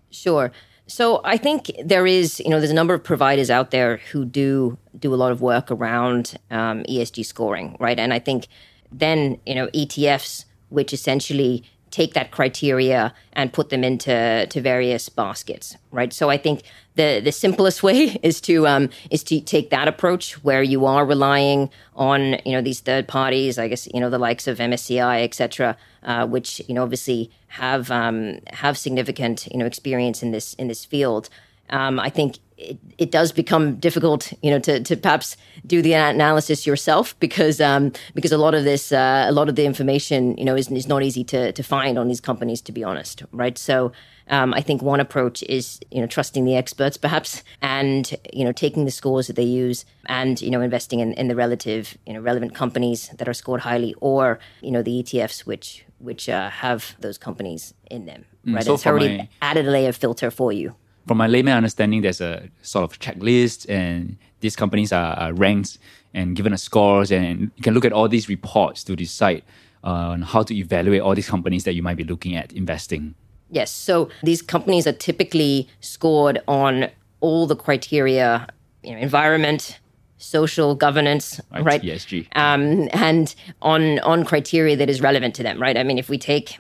Sure. 0.10 0.52
So 0.94 1.22
I 1.24 1.38
think 1.38 1.72
there 1.84 2.06
is, 2.06 2.40
you 2.40 2.52
know, 2.52 2.60
there's 2.60 2.70
a 2.70 2.76
number 2.76 2.94
of 2.94 3.04
providers 3.04 3.50
out 3.50 3.72
there 3.72 3.98
who 4.12 4.26
do 4.26 4.78
do 5.00 5.12
a 5.12 5.18
lot 5.18 5.32
of 5.32 5.42
work 5.42 5.72
around 5.72 6.36
um, 6.52 6.84
ESG 6.84 7.26
scoring, 7.26 7.76
right? 7.80 7.98
And 7.98 8.14
I 8.14 8.20
think 8.20 8.48
then, 8.92 9.40
you 9.44 9.56
know, 9.56 9.70
ETFs, 9.70 10.46
which 10.70 10.94
essentially 10.94 11.64
take 11.94 12.16
that 12.16 12.32
criteria 12.32 13.14
and 13.34 13.54
put 13.54 13.70
them 13.70 13.84
into 13.84 14.48
to 14.48 14.62
various 14.62 15.10
baskets, 15.10 15.78
right? 15.92 16.12
So 16.12 16.32
I 16.32 16.38
think 16.38 16.64
the 16.96 17.22
the 17.24 17.32
simplest 17.32 17.84
way 17.88 18.18
is 18.24 18.42
to 18.42 18.68
um, 18.68 18.90
is 19.12 19.24
to 19.26 19.40
take 19.40 19.70
that 19.70 19.88
approach 19.88 20.44
where 20.44 20.64
you 20.64 20.88
are 20.88 21.06
relying 21.06 21.70
on 21.96 22.20
you 22.46 22.54
know 22.54 22.62
these 22.62 22.82
third 22.82 23.08
parties, 23.08 23.60
I 23.60 23.68
guess 23.68 23.88
you 23.94 24.00
know 24.00 24.10
the 24.10 24.18
likes 24.18 24.48
of 24.48 24.58
MSCI, 24.58 25.24
etc., 25.24 25.78
uh, 26.02 26.26
which 26.26 26.62
you 26.68 26.74
know 26.74 26.84
obviously 26.84 27.30
have 27.48 27.92
um, 27.92 28.40
have 28.48 28.76
significant 28.76 29.48
you 29.52 29.60
know 29.60 29.68
experience 29.68 30.24
in 30.24 30.32
this 30.32 30.56
in 30.56 30.68
this 30.68 30.84
field. 30.84 31.30
Um, 31.70 32.00
I 32.00 32.10
think 32.10 32.40
it, 32.64 32.80
it 32.98 33.12
does 33.12 33.32
become 33.32 33.76
difficult, 33.76 34.34
you 34.42 34.50
know, 34.52 34.60
to, 34.60 34.82
to 34.82 34.96
perhaps 34.96 35.38
do 35.66 35.82
the 35.82 35.94
analysis 35.94 36.66
yourself 36.66 37.18
because 37.20 37.60
um, 37.62 37.92
because 38.14 38.32
a 38.32 38.38
lot 38.38 38.54
of 38.54 38.64
this, 38.64 38.92
uh, 38.92 39.26
a 39.28 39.32
lot 39.32 39.50
of 39.50 39.56
the 39.56 39.66
information, 39.66 40.38
you 40.38 40.46
know, 40.46 40.56
is, 40.56 40.72
is 40.72 40.88
not 40.88 41.04
easy 41.04 41.24
to, 41.26 41.52
to 41.52 41.64
find 41.64 41.98
on 41.98 42.08
these 42.08 42.22
companies, 42.22 42.62
to 42.62 42.72
be 42.72 42.84
honest, 42.84 43.24
right? 43.32 43.58
So 43.58 43.92
um, 44.30 44.54
I 44.54 44.62
think 44.62 44.82
one 44.82 45.00
approach 45.00 45.44
is, 45.44 45.80
you 45.92 46.02
know, 46.02 46.08
trusting 46.08 46.46
the 46.46 46.56
experts 46.56 46.98
perhaps 46.98 47.44
and, 47.62 48.14
you 48.32 48.46
know, 48.46 48.52
taking 48.52 48.86
the 48.86 48.92
scores 48.92 49.28
that 49.28 49.36
they 49.36 49.44
use 49.44 49.86
and, 50.06 50.42
you 50.42 50.50
know, 50.50 50.62
investing 50.62 51.00
in, 51.00 51.14
in 51.14 51.28
the 51.28 51.36
relative, 51.36 51.98
you 52.06 52.14
know, 52.14 52.22
relevant 52.22 52.56
companies 52.56 53.10
that 53.18 53.28
are 53.28 53.34
scored 53.34 53.62
highly 53.62 53.94
or, 54.00 54.40
you 54.62 54.72
know, 54.72 54.82
the 54.82 55.04
ETFs 55.04 55.46
which 55.46 55.86
which 56.00 56.28
uh, 56.28 56.50
have 56.50 56.96
those 57.00 57.18
companies 57.18 57.74
in 57.90 58.06
them, 58.06 58.26
mm, 58.46 58.56
right? 58.56 58.64
Mm, 58.64 58.66
so 58.66 58.74
it's 58.74 58.86
already 58.86 59.18
my... 59.18 59.30
added 59.42 59.66
a 59.66 59.72
layer 59.72 59.90
of 59.90 59.96
filter 59.96 60.30
for 60.30 60.52
you. 60.52 60.76
From 61.08 61.18
my 61.18 61.28
layman 61.28 61.58
understanding, 61.58 62.02
there's 62.02 62.22
a 62.22 62.50
sort 62.62 62.84
of 62.84 63.00
checklist, 63.00 63.70
and 63.70 64.18
these 64.40 64.56
companies 64.56 64.92
are, 64.92 65.16
are 65.16 65.34
ranked 65.34 65.78
and 66.14 66.36
given 66.36 66.54
a 66.54 66.58
scores, 66.58 67.12
and 67.12 67.52
you 67.56 67.64
can 67.64 67.74
look 67.74 67.86
at 67.86 67.92
all 67.92 68.08
these 68.08 68.30
reports 68.30 68.84
to 68.86 68.96
decide 68.96 69.44
uh, 69.84 70.14
on 70.14 70.22
how 70.22 70.44
to 70.44 70.56
evaluate 70.56 71.02
all 71.02 71.16
these 71.16 71.28
companies 71.28 71.64
that 71.66 71.74
you 71.74 71.82
might 71.82 71.98
be 71.98 72.04
looking 72.04 72.36
at 72.36 72.54
investing. 72.54 73.16
Yes. 73.50 73.72
So 73.72 74.10
these 74.24 74.42
companies 74.42 74.88
are 74.88 74.94
typically 74.94 75.68
scored 75.80 76.42
on 76.48 76.90
all 77.20 77.48
the 77.48 77.56
criteria, 77.56 78.48
you 78.84 78.92
know, 78.92 78.98
environment, 78.98 79.80
social 80.18 80.74
governance, 80.74 81.40
right? 81.52 81.64
right? 81.64 81.82
ESG. 81.82 82.28
Um, 82.36 82.90
and 82.94 83.36
on 83.62 84.00
on 84.00 84.24
criteria 84.24 84.76
that 84.78 84.90
is 84.90 85.02
relevant 85.02 85.36
to 85.36 85.44
them, 85.44 85.62
right? 85.62 85.78
I 85.78 85.84
mean, 85.84 85.98
if 85.98 86.10
we 86.10 86.18
take 86.18 86.58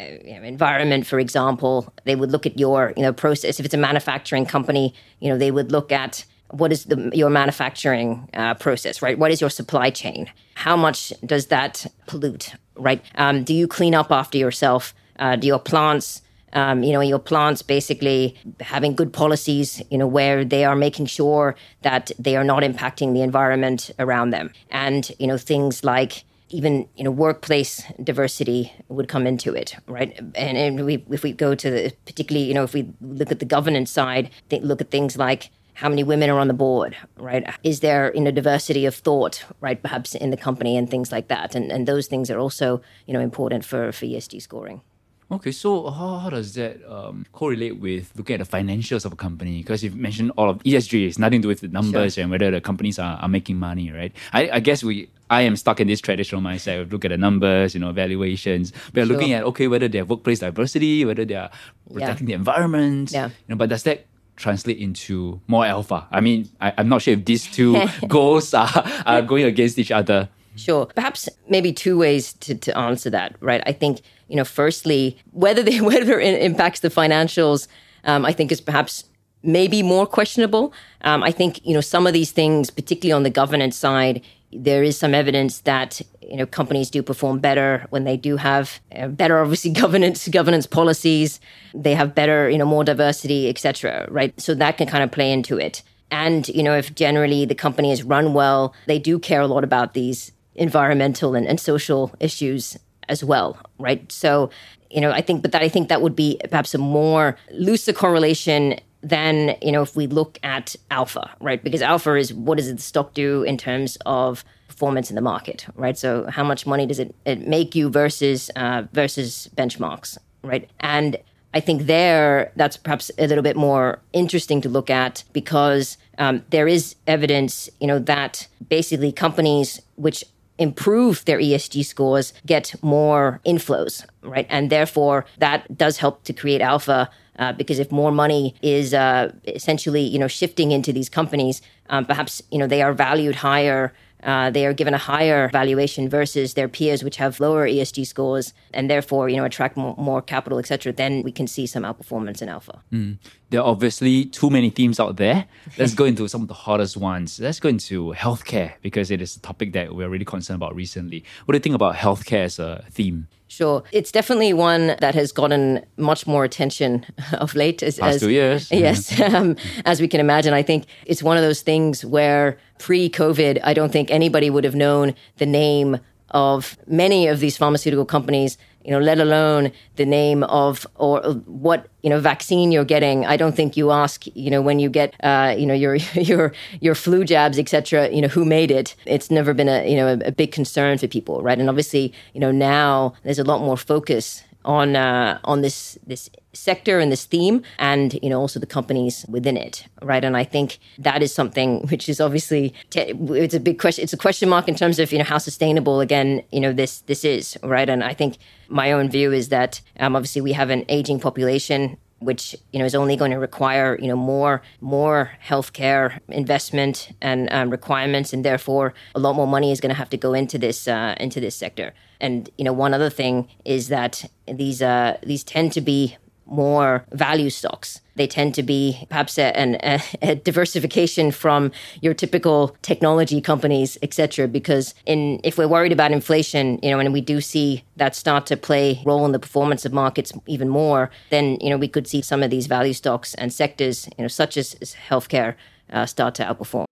environment, 0.00 1.06
for 1.06 1.18
example, 1.18 1.92
they 2.04 2.16
would 2.16 2.30
look 2.30 2.46
at 2.46 2.58
your 2.58 2.92
you 2.96 3.02
know 3.02 3.12
process. 3.12 3.60
If 3.60 3.66
it's 3.66 3.74
a 3.74 3.78
manufacturing 3.78 4.46
company, 4.46 4.94
you 5.20 5.28
know 5.28 5.38
they 5.38 5.50
would 5.50 5.72
look 5.72 5.92
at 5.92 6.24
what 6.50 6.72
is 6.72 6.86
the, 6.86 7.10
your 7.14 7.30
manufacturing 7.30 8.28
uh, 8.34 8.54
process, 8.54 9.02
right? 9.02 9.18
What 9.18 9.30
is 9.30 9.40
your 9.40 9.50
supply 9.50 9.90
chain? 9.90 10.30
How 10.54 10.76
much 10.76 11.12
does 11.24 11.46
that 11.46 11.86
pollute, 12.06 12.54
right? 12.76 13.02
Um, 13.14 13.44
do 13.44 13.54
you 13.54 13.68
clean 13.68 13.94
up 13.94 14.10
after 14.10 14.36
yourself? 14.36 14.94
Uh, 15.18 15.36
do 15.36 15.46
your 15.46 15.60
plants 15.60 16.22
um, 16.52 16.82
you 16.82 16.92
know, 16.92 17.00
your 17.00 17.18
plants 17.18 17.62
basically 17.62 18.36
having 18.60 18.94
good 18.94 19.12
policies, 19.12 19.82
you 19.90 19.98
know, 19.98 20.06
where 20.06 20.44
they 20.44 20.64
are 20.64 20.76
making 20.76 21.06
sure 21.06 21.56
that 21.82 22.10
they 22.18 22.36
are 22.36 22.44
not 22.44 22.62
impacting 22.62 23.14
the 23.14 23.22
environment 23.22 23.90
around 23.98 24.30
them. 24.30 24.50
And, 24.70 25.10
you 25.18 25.26
know, 25.26 25.38
things 25.38 25.84
like 25.84 26.24
even, 26.50 26.88
you 26.96 27.04
know, 27.04 27.10
workplace 27.10 27.82
diversity 28.02 28.72
would 28.88 29.08
come 29.08 29.26
into 29.26 29.54
it, 29.54 29.76
right? 29.86 30.18
And, 30.34 30.56
and 30.58 30.84
we, 30.84 31.04
if 31.10 31.22
we 31.22 31.32
go 31.32 31.54
to 31.54 31.70
the, 31.70 31.92
particularly, 32.04 32.46
you 32.46 32.54
know, 32.54 32.64
if 32.64 32.74
we 32.74 32.92
look 33.00 33.30
at 33.30 33.38
the 33.38 33.44
governance 33.44 33.90
side, 33.90 34.30
look 34.50 34.80
at 34.80 34.90
things 34.90 35.16
like 35.16 35.50
how 35.74 35.88
many 35.88 36.04
women 36.04 36.28
are 36.28 36.38
on 36.38 36.48
the 36.48 36.54
board, 36.54 36.94
right? 37.16 37.48
Is 37.62 37.80
there 37.80 38.12
you 38.14 38.20
know 38.20 38.30
diversity 38.30 38.84
of 38.84 38.94
thought, 38.94 39.44
right? 39.60 39.80
Perhaps 39.80 40.14
in 40.14 40.30
the 40.30 40.36
company 40.36 40.76
and 40.76 40.90
things 40.90 41.10
like 41.10 41.28
that, 41.28 41.54
and 41.54 41.72
and 41.72 41.88
those 41.88 42.06
things 42.06 42.30
are 42.30 42.38
also 42.38 42.82
you 43.06 43.14
know 43.14 43.20
important 43.20 43.64
for 43.64 43.90
for 43.90 44.04
ESG 44.04 44.42
scoring. 44.42 44.82
Okay, 45.32 45.52
so 45.52 45.90
how, 45.90 46.18
how 46.18 46.30
does 46.30 46.54
that 46.54 46.82
um, 46.90 47.24
correlate 47.30 47.78
with 47.78 48.10
looking 48.16 48.40
at 48.40 48.50
the 48.50 48.56
financials 48.56 49.04
of 49.04 49.12
a 49.12 49.16
company? 49.16 49.58
Because 49.58 49.84
you've 49.84 49.96
mentioned 49.96 50.32
all 50.36 50.50
of 50.50 50.58
ESG 50.64 51.06
is 51.06 51.18
nothing 51.20 51.40
to 51.40 51.42
do 51.42 51.48
with 51.48 51.60
the 51.60 51.68
numbers 51.68 52.14
sure. 52.14 52.22
and 52.22 52.32
whether 52.32 52.50
the 52.50 52.60
companies 52.60 52.98
are, 52.98 53.16
are 53.16 53.28
making 53.28 53.56
money, 53.56 53.92
right? 53.92 54.12
I, 54.32 54.50
I 54.50 54.60
guess 54.60 54.82
we 54.82 55.08
I 55.30 55.42
am 55.42 55.54
stuck 55.54 55.78
in 55.78 55.86
this 55.86 56.00
traditional 56.00 56.40
mindset. 56.40 56.82
Of 56.82 56.92
look 56.92 57.04
at 57.04 57.10
the 57.12 57.16
numbers, 57.16 57.74
you 57.74 57.80
know, 57.80 57.92
valuations. 57.92 58.72
We're 58.92 59.06
sure. 59.06 59.14
looking 59.14 59.32
at 59.32 59.44
okay 59.44 59.68
whether 59.68 59.86
they 59.86 59.98
have 59.98 60.10
workplace 60.10 60.40
diversity, 60.40 61.04
whether 61.04 61.24
they 61.24 61.36
are 61.36 61.50
protecting 61.92 62.28
yeah. 62.28 62.34
the 62.34 62.38
environment. 62.40 63.12
Yeah. 63.12 63.28
You 63.28 63.34
know, 63.50 63.56
but 63.56 63.68
does 63.68 63.84
that 63.84 64.06
translate 64.34 64.78
into 64.78 65.40
more 65.46 65.64
alpha? 65.64 66.08
I 66.10 66.20
mean, 66.20 66.48
I, 66.60 66.72
am 66.78 66.88
not 66.88 67.02
sure 67.02 67.14
if 67.14 67.24
these 67.24 67.46
two 67.46 67.80
goals 68.08 68.52
are, 68.52 68.68
are 69.06 69.22
going 69.22 69.44
against 69.44 69.78
each 69.78 69.92
other. 69.92 70.28
Sure. 70.56 70.86
Perhaps 70.86 71.28
maybe 71.48 71.72
two 71.72 71.98
ways 71.98 72.32
to, 72.34 72.54
to 72.54 72.76
answer 72.76 73.10
that, 73.10 73.36
right? 73.40 73.62
I 73.66 73.72
think, 73.72 74.00
you 74.28 74.36
know, 74.36 74.44
firstly, 74.44 75.16
whether 75.32 75.62
they, 75.62 75.80
whether 75.92 76.18
it 76.18 76.42
impacts 76.42 76.80
the 76.80 76.88
financials, 76.88 77.68
um, 78.04 78.24
I 78.24 78.32
think 78.32 78.52
is 78.52 78.60
perhaps 78.60 79.04
maybe 79.42 79.82
more 79.82 80.06
questionable. 80.06 80.72
Um, 81.02 81.22
I 81.22 81.30
think, 81.30 81.64
you 81.64 81.72
know, 81.72 81.80
some 81.80 82.06
of 82.06 82.12
these 82.12 82.32
things, 82.32 82.70
particularly 82.70 83.12
on 83.12 83.22
the 83.22 83.30
governance 83.30 83.76
side, 83.76 84.22
there 84.52 84.82
is 84.82 84.98
some 84.98 85.14
evidence 85.14 85.60
that 85.60 86.00
you 86.20 86.36
know 86.36 86.46
companies 86.46 86.90
do 86.90 87.02
perform 87.02 87.38
better 87.38 87.86
when 87.90 88.04
they 88.04 88.16
do 88.16 88.36
have 88.36 88.80
uh, 88.96 89.06
better 89.06 89.38
obviously 89.38 89.70
governance 89.84 90.26
governance 90.28 90.66
policies 90.66 91.40
they 91.72 91.94
have 91.94 92.14
better 92.14 92.50
you 92.50 92.58
know 92.58 92.64
more 92.64 92.84
diversity 92.84 93.48
etc 93.48 94.06
right 94.10 94.38
so 94.40 94.54
that 94.54 94.76
can 94.76 94.88
kind 94.88 95.04
of 95.04 95.10
play 95.10 95.30
into 95.32 95.56
it 95.56 95.82
and 96.10 96.48
you 96.48 96.62
know 96.62 96.76
if 96.76 96.94
generally 96.94 97.44
the 97.44 97.54
company 97.54 97.92
is 97.92 98.02
run 98.02 98.34
well 98.34 98.74
they 98.86 98.98
do 98.98 99.18
care 99.18 99.40
a 99.40 99.46
lot 99.46 99.62
about 99.62 99.94
these 99.94 100.32
environmental 100.60 101.34
and, 101.34 101.46
and 101.48 101.58
social 101.58 102.14
issues 102.20 102.76
as 103.08 103.24
well, 103.24 103.58
right? 103.78 104.10
So, 104.12 104.50
you 104.90 105.00
know, 105.00 105.10
I 105.10 105.22
think, 105.22 105.42
but 105.42 105.50
that 105.52 105.62
I 105.62 105.68
think 105.68 105.88
that 105.88 106.02
would 106.02 106.14
be 106.14 106.38
perhaps 106.48 106.74
a 106.74 106.78
more 106.78 107.36
looser 107.50 107.92
correlation 107.92 108.78
than, 109.02 109.56
you 109.62 109.72
know, 109.72 109.82
if 109.82 109.96
we 109.96 110.06
look 110.06 110.38
at 110.42 110.76
alpha, 110.90 111.30
right? 111.40 111.64
Because 111.64 111.82
alpha 111.82 112.14
is 112.14 112.32
what 112.34 112.58
does 112.58 112.72
the 112.72 112.80
stock 112.80 113.14
do 113.14 113.42
in 113.42 113.56
terms 113.56 113.96
of 114.04 114.44
performance 114.68 115.10
in 115.10 115.16
the 115.16 115.22
market, 115.22 115.66
right? 115.74 115.96
So 115.96 116.26
how 116.28 116.44
much 116.44 116.66
money 116.66 116.86
does 116.86 116.98
it, 116.98 117.14
it 117.24 117.48
make 117.48 117.74
you 117.74 117.88
versus 117.88 118.50
uh, 118.54 118.84
versus 118.92 119.48
benchmarks, 119.56 120.18
right? 120.42 120.68
And 120.80 121.16
I 121.54 121.60
think 121.60 121.86
there 121.86 122.52
that's 122.54 122.76
perhaps 122.76 123.10
a 123.18 123.26
little 123.26 123.42
bit 123.42 123.56
more 123.56 124.00
interesting 124.12 124.60
to 124.60 124.68
look 124.68 124.90
at 124.90 125.24
because 125.32 125.96
um, 126.18 126.44
there 126.50 126.68
is 126.68 126.94
evidence, 127.06 127.68
you 127.80 127.86
know, 127.86 127.98
that 127.98 128.46
basically 128.68 129.10
companies 129.10 129.80
which 129.96 130.24
improve 130.60 131.24
their 131.24 131.38
ESG 131.38 131.84
scores 131.84 132.32
get 132.46 132.74
more 132.82 133.40
inflows, 133.44 134.06
right? 134.22 134.46
And 134.48 134.70
therefore, 134.70 135.26
that 135.38 135.76
does 135.76 135.98
help 135.98 136.22
to 136.24 136.32
create 136.32 136.60
alpha. 136.60 137.10
Uh, 137.38 137.54
because 137.54 137.78
if 137.78 137.90
more 137.90 138.12
money 138.12 138.54
is 138.60 138.92
uh, 138.92 139.32
essentially, 139.46 140.02
you 140.02 140.18
know, 140.18 140.28
shifting 140.28 140.72
into 140.72 140.92
these 140.92 141.08
companies, 141.08 141.62
um, 141.88 142.04
perhaps 142.04 142.42
you 142.50 142.58
know 142.58 142.66
they 142.66 142.82
are 142.82 142.92
valued 142.92 143.36
higher 143.36 143.94
uh, 144.22 144.50
they 144.50 144.66
are 144.66 144.72
given 144.72 144.94
a 144.94 144.98
higher 144.98 145.48
valuation 145.48 146.08
versus 146.08 146.54
their 146.54 146.68
peers, 146.68 147.02
which 147.02 147.16
have 147.16 147.40
lower 147.40 147.66
ESG 147.66 148.06
scores 148.06 148.52
and 148.72 148.90
therefore, 148.90 149.28
you 149.28 149.36
know, 149.36 149.44
attract 149.44 149.76
more, 149.76 149.94
more 149.96 150.20
capital, 150.20 150.58
etc. 150.58 150.92
Then 150.92 151.22
we 151.22 151.32
can 151.32 151.46
see 151.46 151.66
some 151.66 151.82
outperformance 151.84 152.42
in 152.42 152.48
alpha. 152.48 152.82
Mm. 152.92 153.18
There 153.50 153.60
are 153.60 153.66
obviously 153.66 154.26
too 154.26 154.48
many 154.48 154.70
themes 154.70 155.00
out 155.00 155.16
there. 155.16 155.46
Let's 155.76 155.94
go 155.94 156.04
into 156.04 156.26
some 156.28 156.42
of 156.42 156.48
the 156.48 156.54
hottest 156.54 156.96
ones. 156.96 157.40
Let's 157.40 157.58
go 157.58 157.68
into 157.68 158.12
healthcare 158.12 158.74
because 158.80 159.10
it 159.10 159.20
is 159.20 159.36
a 159.36 159.40
topic 159.40 159.72
that 159.72 159.94
we're 159.94 160.08
really 160.08 160.24
concerned 160.24 160.56
about 160.56 160.74
recently. 160.74 161.24
What 161.44 161.52
do 161.52 161.56
you 161.56 161.62
think 161.62 161.74
about 161.74 161.96
healthcare 161.96 162.44
as 162.44 162.60
a 162.60 162.84
theme? 162.90 163.26
Sure. 163.48 163.82
It's 163.90 164.12
definitely 164.12 164.52
one 164.52 164.94
that 165.00 165.16
has 165.16 165.32
gotten 165.32 165.84
much 165.96 166.24
more 166.24 166.44
attention 166.44 167.04
of 167.32 167.56
late. 167.56 167.82
As, 167.82 167.98
Past 167.98 168.16
as, 168.16 168.20
two 168.20 168.30
years. 168.30 168.70
Yes. 168.80 169.20
Um, 169.20 169.56
as 169.84 170.00
we 170.00 170.06
can 170.06 170.20
imagine, 170.20 170.54
I 170.54 170.62
think 170.62 170.86
it's 171.04 171.22
one 171.22 171.36
of 171.36 171.42
those 171.42 171.60
things 171.62 172.04
where 172.04 172.56
pre 172.78 173.10
COVID, 173.10 173.58
I 173.64 173.74
don't 173.74 173.90
think 173.90 174.12
anybody 174.12 174.48
would 174.50 174.62
have 174.62 174.76
known 174.76 175.14
the 175.38 175.46
name 175.46 175.98
of 176.32 176.76
many 176.86 177.26
of 177.26 177.40
these 177.40 177.56
pharmaceutical 177.56 178.04
companies 178.04 178.58
you 178.84 178.90
know, 178.90 178.98
let 178.98 179.18
alone 179.18 179.72
the 179.96 180.06
name 180.06 180.42
of 180.44 180.86
or 180.94 181.20
what 181.44 181.88
you 182.02 182.08
know 182.08 182.18
vaccine 182.18 182.72
you're 182.72 182.84
getting. 182.84 183.26
I 183.26 183.36
don't 183.36 183.54
think 183.54 183.76
you 183.76 183.90
ask, 183.90 184.24
you 184.34 184.50
know, 184.50 184.62
when 184.62 184.78
you 184.78 184.88
get, 184.88 185.14
uh, 185.22 185.54
you 185.56 185.66
know, 185.66 185.74
your 185.74 185.94
your 186.14 186.52
your 186.80 186.94
flu 186.94 187.24
jabs, 187.24 187.58
etc. 187.58 188.08
You 188.10 188.22
know, 188.22 188.28
who 188.28 188.44
made 188.44 188.70
it? 188.70 188.94
It's 189.04 189.30
never 189.30 189.52
been 189.52 189.68
a 189.68 189.88
you 189.88 189.96
know 189.96 190.08
a, 190.08 190.28
a 190.28 190.32
big 190.32 190.52
concern 190.52 190.96
for 190.98 191.06
people, 191.06 191.42
right? 191.42 191.58
And 191.58 191.68
obviously, 191.68 192.12
you 192.32 192.40
know, 192.40 192.50
now 192.50 193.14
there's 193.22 193.38
a 193.38 193.44
lot 193.44 193.60
more 193.60 193.76
focus 193.76 194.42
on 194.64 194.96
uh, 194.96 195.38
on 195.44 195.60
this 195.60 195.98
this 196.06 196.30
sector 196.52 196.98
and 196.98 197.10
this 197.12 197.24
theme, 197.24 197.62
and 197.78 198.18
you 198.22 198.28
know 198.28 198.40
also 198.40 198.60
the 198.60 198.66
companies 198.66 199.24
within 199.28 199.56
it, 199.56 199.86
right? 200.02 200.24
And 200.24 200.36
I 200.36 200.44
think 200.44 200.78
that 200.98 201.22
is 201.22 201.34
something 201.34 201.86
which 201.90 202.08
is 202.08 202.20
obviously 202.20 202.74
te- 202.90 203.12
it's 203.44 203.54
a 203.54 203.60
big 203.60 203.78
question. 203.78 204.02
It's 204.02 204.12
a 204.12 204.18
question 204.18 204.48
mark 204.48 204.68
in 204.68 204.74
terms 204.74 204.98
of 204.98 205.12
you 205.12 205.18
know 205.18 205.24
how 205.24 205.38
sustainable 205.38 206.00
again 206.00 206.42
you 206.50 206.60
know 206.60 206.72
this 206.72 207.02
this 207.02 207.24
is, 207.24 207.58
right? 207.62 207.88
And 207.88 208.02
I 208.02 208.14
think 208.14 208.38
my 208.68 208.92
own 208.92 209.10
view 209.10 209.32
is 209.32 209.48
that 209.48 209.80
um, 209.98 210.16
obviously 210.16 210.42
we 210.42 210.52
have 210.52 210.70
an 210.70 210.84
aging 210.88 211.20
population 211.20 211.96
which 212.20 212.54
you 212.72 212.78
know 212.78 212.84
is 212.84 212.94
only 212.94 213.16
going 213.16 213.30
to 213.30 213.38
require 213.38 213.98
you 214.00 214.06
know 214.06 214.16
more 214.16 214.62
more 214.80 215.32
healthcare 215.44 216.18
investment 216.28 217.10
and 217.20 217.50
um, 217.50 217.70
requirements, 217.70 218.32
and 218.32 218.44
therefore 218.44 218.94
a 219.14 219.18
lot 219.18 219.34
more 219.34 219.46
money 219.46 219.72
is 219.72 219.80
going 219.80 219.90
to 219.90 219.96
have 219.96 220.10
to 220.10 220.16
go 220.16 220.34
into 220.34 220.58
this 220.58 220.86
uh, 220.86 221.14
into 221.18 221.40
this 221.40 221.56
sector. 221.56 221.92
And 222.20 222.50
you 222.58 222.64
know, 222.64 222.72
one 222.72 222.94
other 222.94 223.10
thing 223.10 223.48
is 223.64 223.88
that 223.88 224.30
these 224.46 224.82
uh, 224.82 225.16
these 225.22 225.42
tend 225.42 225.72
to 225.72 225.80
be 225.80 226.16
more 226.50 227.04
value 227.12 227.50
stocks. 227.50 228.00
They 228.16 228.26
tend 228.26 228.54
to 228.56 228.62
be 228.62 229.06
perhaps 229.08 229.38
a, 229.38 229.52
a, 229.82 230.02
a 230.20 230.34
diversification 230.34 231.30
from 231.30 231.72
your 232.02 232.12
typical 232.12 232.76
technology 232.82 233.40
companies, 233.40 233.96
etc. 234.02 234.46
Because 234.48 234.94
in 235.06 235.40
if 235.44 235.56
we're 235.56 235.68
worried 235.68 235.92
about 235.92 236.12
inflation, 236.12 236.78
you 236.82 236.90
know, 236.90 236.98
and 236.98 237.12
we 237.12 237.20
do 237.20 237.40
see 237.40 237.82
that 237.96 238.14
start 238.14 238.46
to 238.46 238.56
play 238.56 239.00
role 239.06 239.24
in 239.24 239.32
the 239.32 239.38
performance 239.38 239.84
of 239.84 239.92
markets 239.92 240.32
even 240.46 240.68
more, 240.68 241.10
then 241.30 241.56
you 241.60 241.70
know 241.70 241.78
we 241.78 241.88
could 241.88 242.06
see 242.06 242.20
some 242.20 242.42
of 242.42 242.50
these 242.50 242.66
value 242.66 242.92
stocks 242.92 243.34
and 243.34 243.52
sectors, 243.52 244.08
you 244.18 244.24
know, 244.24 244.28
such 244.28 244.56
as, 244.56 244.74
as 244.82 244.94
healthcare, 245.08 245.54
uh, 245.92 246.04
start 246.04 246.34
to 246.34 246.44
outperform. 246.44 246.84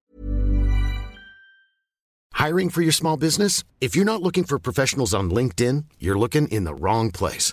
Hiring 2.38 2.70
for 2.70 2.82
your 2.82 2.92
small 2.92 3.16
business? 3.16 3.64
If 3.80 3.96
you're 3.96 4.04
not 4.04 4.22
looking 4.22 4.44
for 4.44 4.60
professionals 4.60 5.12
on 5.12 5.28
LinkedIn, 5.28 5.86
you're 5.98 6.18
looking 6.18 6.46
in 6.48 6.62
the 6.62 6.74
wrong 6.74 7.10
place. 7.10 7.52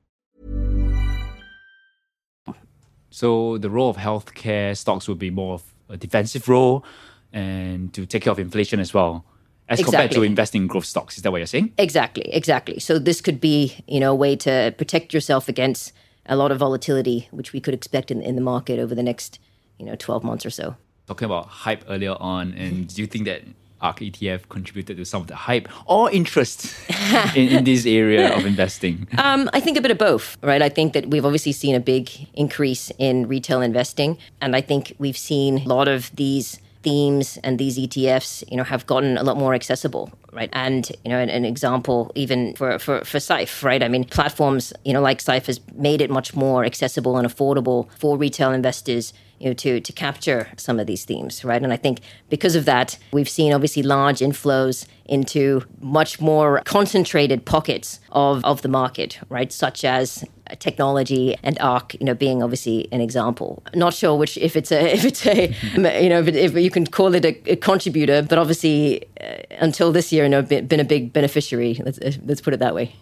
So 3.11 3.57
the 3.57 3.69
role 3.69 3.89
of 3.89 3.97
healthcare 3.97 4.75
stocks 4.75 5.07
would 5.07 5.19
be 5.19 5.29
more 5.29 5.55
of 5.55 5.63
a 5.89 5.97
defensive 5.97 6.47
role 6.47 6.83
and 7.33 7.93
to 7.93 8.05
take 8.05 8.23
care 8.23 8.31
of 8.31 8.39
inflation 8.39 8.79
as 8.79 8.93
well, 8.93 9.25
as 9.69 9.83
compared 9.83 10.11
to 10.11 10.23
investing 10.23 10.63
in 10.63 10.67
growth 10.67 10.85
stocks. 10.85 11.17
Is 11.17 11.23
that 11.23 11.31
what 11.31 11.37
you're 11.37 11.47
saying? 11.47 11.73
Exactly, 11.77 12.33
exactly. 12.33 12.79
So 12.79 12.97
this 12.97 13.21
could 13.21 13.39
be, 13.39 13.83
you 13.87 13.99
know, 13.99 14.11
a 14.11 14.15
way 14.15 14.35
to 14.37 14.73
protect 14.77 15.13
yourself 15.13 15.47
against 15.49 15.93
a 16.25 16.35
lot 16.35 16.51
of 16.51 16.59
volatility, 16.59 17.27
which 17.31 17.51
we 17.51 17.59
could 17.59 17.73
expect 17.73 18.11
in, 18.11 18.21
in 18.21 18.35
the 18.35 18.41
market 18.41 18.79
over 18.79 18.95
the 18.95 19.03
next, 19.03 19.39
you 19.77 19.85
know, 19.85 19.95
12 19.95 20.23
months 20.23 20.45
or 20.45 20.49
so. 20.49 20.75
Talking 21.07 21.25
about 21.25 21.47
hype 21.47 21.83
earlier 21.89 22.15
on, 22.19 22.53
and 22.53 22.87
do 22.87 23.01
you 23.01 23.07
think 23.07 23.25
that 23.25 23.43
ARK 23.81 23.99
ETF 23.99 24.49
contributed 24.49 24.97
to 24.97 25.05
some 25.05 25.21
of 25.21 25.27
the 25.27 25.35
hype 25.35 25.67
or 25.85 26.11
interest 26.11 26.73
in, 27.35 27.49
in 27.49 27.63
this 27.63 27.85
area 27.85 28.33
of 28.35 28.45
investing? 28.45 29.07
Um, 29.17 29.49
I 29.53 29.59
think 29.59 29.77
a 29.77 29.81
bit 29.81 29.91
of 29.91 29.97
both, 29.97 30.37
right? 30.41 30.61
I 30.61 30.69
think 30.69 30.93
that 30.93 31.07
we've 31.07 31.25
obviously 31.25 31.51
seen 31.51 31.75
a 31.75 31.79
big 31.79 32.09
increase 32.33 32.91
in 32.97 33.27
retail 33.27 33.61
investing, 33.61 34.17
and 34.39 34.55
I 34.55 34.61
think 34.61 34.93
we've 34.99 35.17
seen 35.17 35.59
a 35.59 35.67
lot 35.67 35.87
of 35.87 36.15
these 36.15 36.59
themes 36.83 37.37
and 37.43 37.59
these 37.59 37.77
ETFs, 37.77 38.43
you 38.49 38.57
know, 38.57 38.63
have 38.63 38.85
gotten 38.85 39.17
a 39.17 39.23
lot 39.23 39.37
more 39.37 39.53
accessible, 39.53 40.11
right? 40.33 40.49
And 40.53 40.89
you 41.03 41.09
know, 41.09 41.17
an, 41.17 41.29
an 41.29 41.45
example 41.45 42.11
even 42.15 42.55
for 42.55 42.79
for 42.79 43.03
for 43.03 43.17
Syfe, 43.17 43.63
right? 43.63 43.83
I 43.83 43.87
mean, 43.87 44.03
platforms, 44.03 44.73
you 44.85 44.93
know, 44.93 45.01
like 45.01 45.19
Syfe 45.19 45.45
has 45.47 45.59
made 45.75 46.01
it 46.01 46.09
much 46.09 46.35
more 46.35 46.65
accessible 46.65 47.17
and 47.17 47.27
affordable 47.27 47.89
for 47.97 48.17
retail 48.17 48.51
investors. 48.51 49.13
You 49.41 49.49
know, 49.49 49.53
to 49.53 49.79
to 49.81 49.93
capture 49.93 50.47
some 50.57 50.79
of 50.79 50.85
these 50.87 51.03
themes, 51.03 51.43
right? 51.43 51.61
And 51.61 51.73
I 51.73 51.77
think 51.77 51.99
because 52.29 52.55
of 52.55 52.65
that, 52.65 52.97
we've 53.11 53.29
seen 53.29 53.53
obviously 53.53 53.83
large 53.83 54.19
inflows 54.19 54.85
into 55.05 55.61
much 55.81 56.21
more 56.21 56.61
concentrated 56.63 57.45
pockets 57.45 57.99
of, 58.11 58.45
of 58.45 58.61
the 58.61 58.69
market, 58.69 59.19
right? 59.29 59.51
Such 59.51 59.83
as 59.83 60.23
technology 60.59 61.35
and 61.43 61.59
ARK, 61.59 61.95
you 61.95 62.05
know, 62.05 62.13
being 62.13 62.41
obviously 62.41 62.87
an 62.91 63.01
example. 63.01 63.61
Not 63.75 63.93
sure 63.93 64.15
which 64.15 64.37
if 64.37 64.55
it's 64.55 64.71
a 64.71 64.93
if 64.97 65.05
it's 65.05 65.25
a 65.25 65.53
you 65.75 66.09
know 66.09 66.19
if, 66.19 66.27
it, 66.27 66.35
if 66.35 66.53
you 66.55 66.71
can 66.71 66.85
call 66.85 67.13
it 67.15 67.25
a, 67.25 67.51
a 67.51 67.55
contributor, 67.55 68.21
but 68.21 68.37
obviously 68.37 69.05
uh, 69.19 69.37
until 69.59 69.91
this 69.91 70.11
year, 70.11 70.23
you 70.23 70.29
know, 70.29 70.41
been, 70.41 70.67
been 70.67 70.79
a 70.79 70.85
big 70.85 71.13
beneficiary. 71.13 71.81
Let's 71.83 71.99
let's 72.25 72.41
put 72.41 72.53
it 72.53 72.59
that 72.59 72.75
way. 72.75 72.95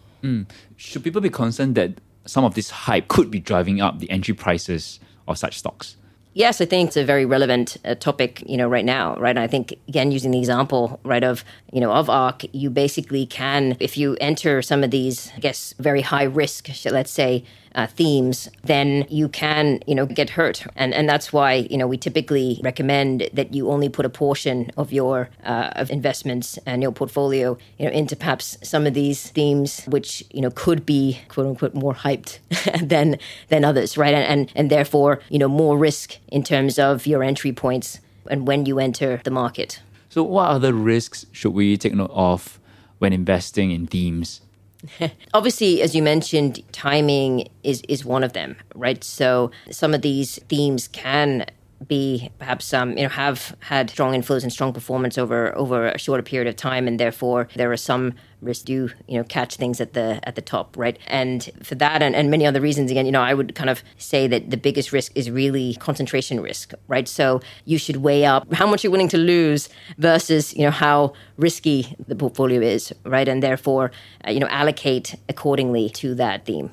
Should 0.77 1.03
people 1.03 1.22
be 1.22 1.29
concerned 1.29 1.75
that 1.75 2.01
some 2.25 2.43
of 2.43 2.55
this 2.55 2.69
hype 2.69 3.08
could 3.08 3.31
be 3.31 3.39
driving 3.39 3.81
up 3.81 4.00
the 4.00 4.10
entry 4.10 4.34
prices 4.34 5.00
of 5.27 5.38
such 5.38 5.58
stocks? 5.58 5.96
Yes, 6.39 6.62
I 6.62 6.65
think 6.65 6.88
it's 6.88 6.96
a 6.96 7.03
very 7.03 7.25
relevant 7.25 7.75
uh, 7.84 7.96
topic, 7.96 8.41
you 8.48 8.55
know, 8.55 8.69
right 8.69 8.86
now, 8.86 9.13
right? 9.17 9.31
And 9.31 9.39
I 9.39 9.48
think 9.48 9.74
again, 9.89 10.10
using 10.10 10.31
the 10.31 10.39
example, 10.39 10.98
right, 11.03 11.22
of 11.22 11.43
you 11.74 11.81
know, 11.81 11.91
of 11.91 12.10
ARK, 12.10 12.46
you 12.53 12.69
basically 12.69 13.25
can, 13.25 13.75
if 13.81 13.98
you 13.98 14.15
enter 14.22 14.62
some 14.62 14.81
of 14.81 14.89
these, 14.89 15.34
I 15.36 15.39
guess, 15.39 15.74
very 15.79 16.00
high 16.00 16.24
risk, 16.24 16.69
let's 16.86 17.12
say, 17.12 17.43
uh, 17.75 17.88
themes, 17.88 18.49
then 18.63 19.05
you 19.09 19.29
can, 19.29 19.79
you 19.85 19.95
know, 19.95 20.05
get 20.05 20.31
hurt, 20.31 20.65
and 20.75 20.93
and 20.93 21.07
that's 21.07 21.31
why 21.31 21.53
you 21.69 21.77
know 21.77 21.88
we 21.88 21.97
typically 21.97 22.59
recommend 22.63 23.29
that 23.33 23.53
you 23.53 23.69
only 23.69 23.89
put 23.89 24.05
a 24.05 24.09
portion 24.09 24.71
of 24.77 24.91
your 24.91 25.29
uh, 25.43 25.69
of 25.75 25.89
investments 25.91 26.57
and 26.65 26.81
your 26.81 26.91
portfolio, 26.91 27.57
you 27.77 27.85
know, 27.85 27.91
into 27.91 28.15
perhaps 28.15 28.57
some 28.63 28.88
of 28.88 28.93
these 28.93 29.29
themes, 29.31 29.83
which 29.85 30.23
you 30.31 30.41
know 30.41 30.51
could 30.51 30.85
be 30.85 31.19
quote 31.29 31.47
unquote 31.47 31.73
more 31.73 31.93
hyped 31.93 32.39
than 32.81 33.17
than 33.49 33.63
others, 33.63 33.97
right? 33.97 34.13
And, 34.13 34.25
and 34.25 34.51
and 34.55 34.69
therefore, 34.69 35.19
you 35.29 35.39
know, 35.39 35.47
more 35.47 35.77
risk 35.77 36.17
in 36.27 36.43
terms 36.43 36.79
of 36.79 37.05
your 37.05 37.23
entry 37.23 37.51
points 37.51 37.99
and 38.29 38.47
when 38.47 38.65
you 38.65 38.79
enter 38.79 39.21
the 39.23 39.31
market. 39.31 39.81
So, 40.09 40.23
what 40.23 40.49
other 40.49 40.73
risks 40.73 41.25
should 41.31 41.53
we 41.53 41.77
take 41.77 41.93
note 41.93 42.11
of 42.13 42.59
when 42.97 43.13
investing 43.13 43.71
in 43.71 43.88
themes? 43.88 44.41
Obviously, 45.33 45.81
as 45.81 45.95
you 45.95 46.01
mentioned, 46.01 46.63
timing 46.71 47.50
is 47.63 47.81
is 47.88 48.05
one 48.05 48.24
of 48.24 48.33
them, 48.33 48.56
right? 48.75 49.04
So 49.04 49.51
some 49.71 49.93
of 49.93 50.01
these 50.01 50.39
themes 50.49 50.88
can 50.88 51.45
be 51.88 52.30
perhaps 52.39 52.74
um, 52.74 52.98
you 52.98 53.04
know 53.04 53.10
have 53.10 53.56
had 53.62 53.89
strong 53.89 54.13
inflows 54.13 54.44
and 54.44 54.52
strong 54.52 54.74
performance 54.74 55.18
over 55.18 55.56
over 55.56 55.88
a 55.88 55.98
shorter 55.98 56.24
period 56.24 56.48
of 56.48 56.56
time, 56.56 56.88
and 56.88 57.00
therefore 57.00 57.48
there 57.56 57.72
are 57.72 57.78
some 57.78 58.13
risks 58.42 58.63
do 58.63 58.89
you 59.08 59.18
know 59.18 59.24
catch 59.24 59.56
things 59.56 59.82
at 59.82 59.94
the 59.94 60.20
at 60.24 60.36
the 60.36 60.42
top, 60.42 60.76
right? 60.78 60.98
And 61.08 61.50
for 61.63 61.76
that 61.76 62.02
and, 62.02 62.15
and 62.15 62.30
many 62.30 62.46
other 62.46 62.62
reasons, 62.62 62.92
again, 62.92 63.06
you 63.06 63.12
know, 63.12 63.22
I 63.22 63.34
would 63.34 63.56
kind 63.56 63.70
of 63.70 63.84
say 63.98 64.28
that 64.28 64.50
the 64.50 64.58
biggest 64.58 64.92
risk 64.92 65.12
is 65.15 65.30
really 65.30 65.76
concentration 65.76 66.42
risk, 66.42 66.74
right? 66.88 67.08
So 67.08 67.42
you 67.65 67.78
should 67.78 67.98
weigh 67.98 68.26
up 68.26 68.54
how 68.54 68.68
much 68.68 68.84
you're 68.84 68.92
willing 68.92 69.10
to 69.10 69.18
lose 69.18 69.70
versus 69.98 70.54
you 70.56 70.63
know 70.63 70.72
how 70.72 71.13
risky 71.38 71.96
the 72.08 72.15
portfolio 72.15 72.62
is, 72.62 72.94
right? 73.06 73.28
And 73.28 73.42
therefore, 73.42 73.92
uh, 74.28 74.32
you 74.32 74.39
know, 74.39 74.48
allocate 74.48 75.15
accordingly 75.28 75.89
to 75.92 76.15
that 76.15 76.46
theme. 76.46 76.72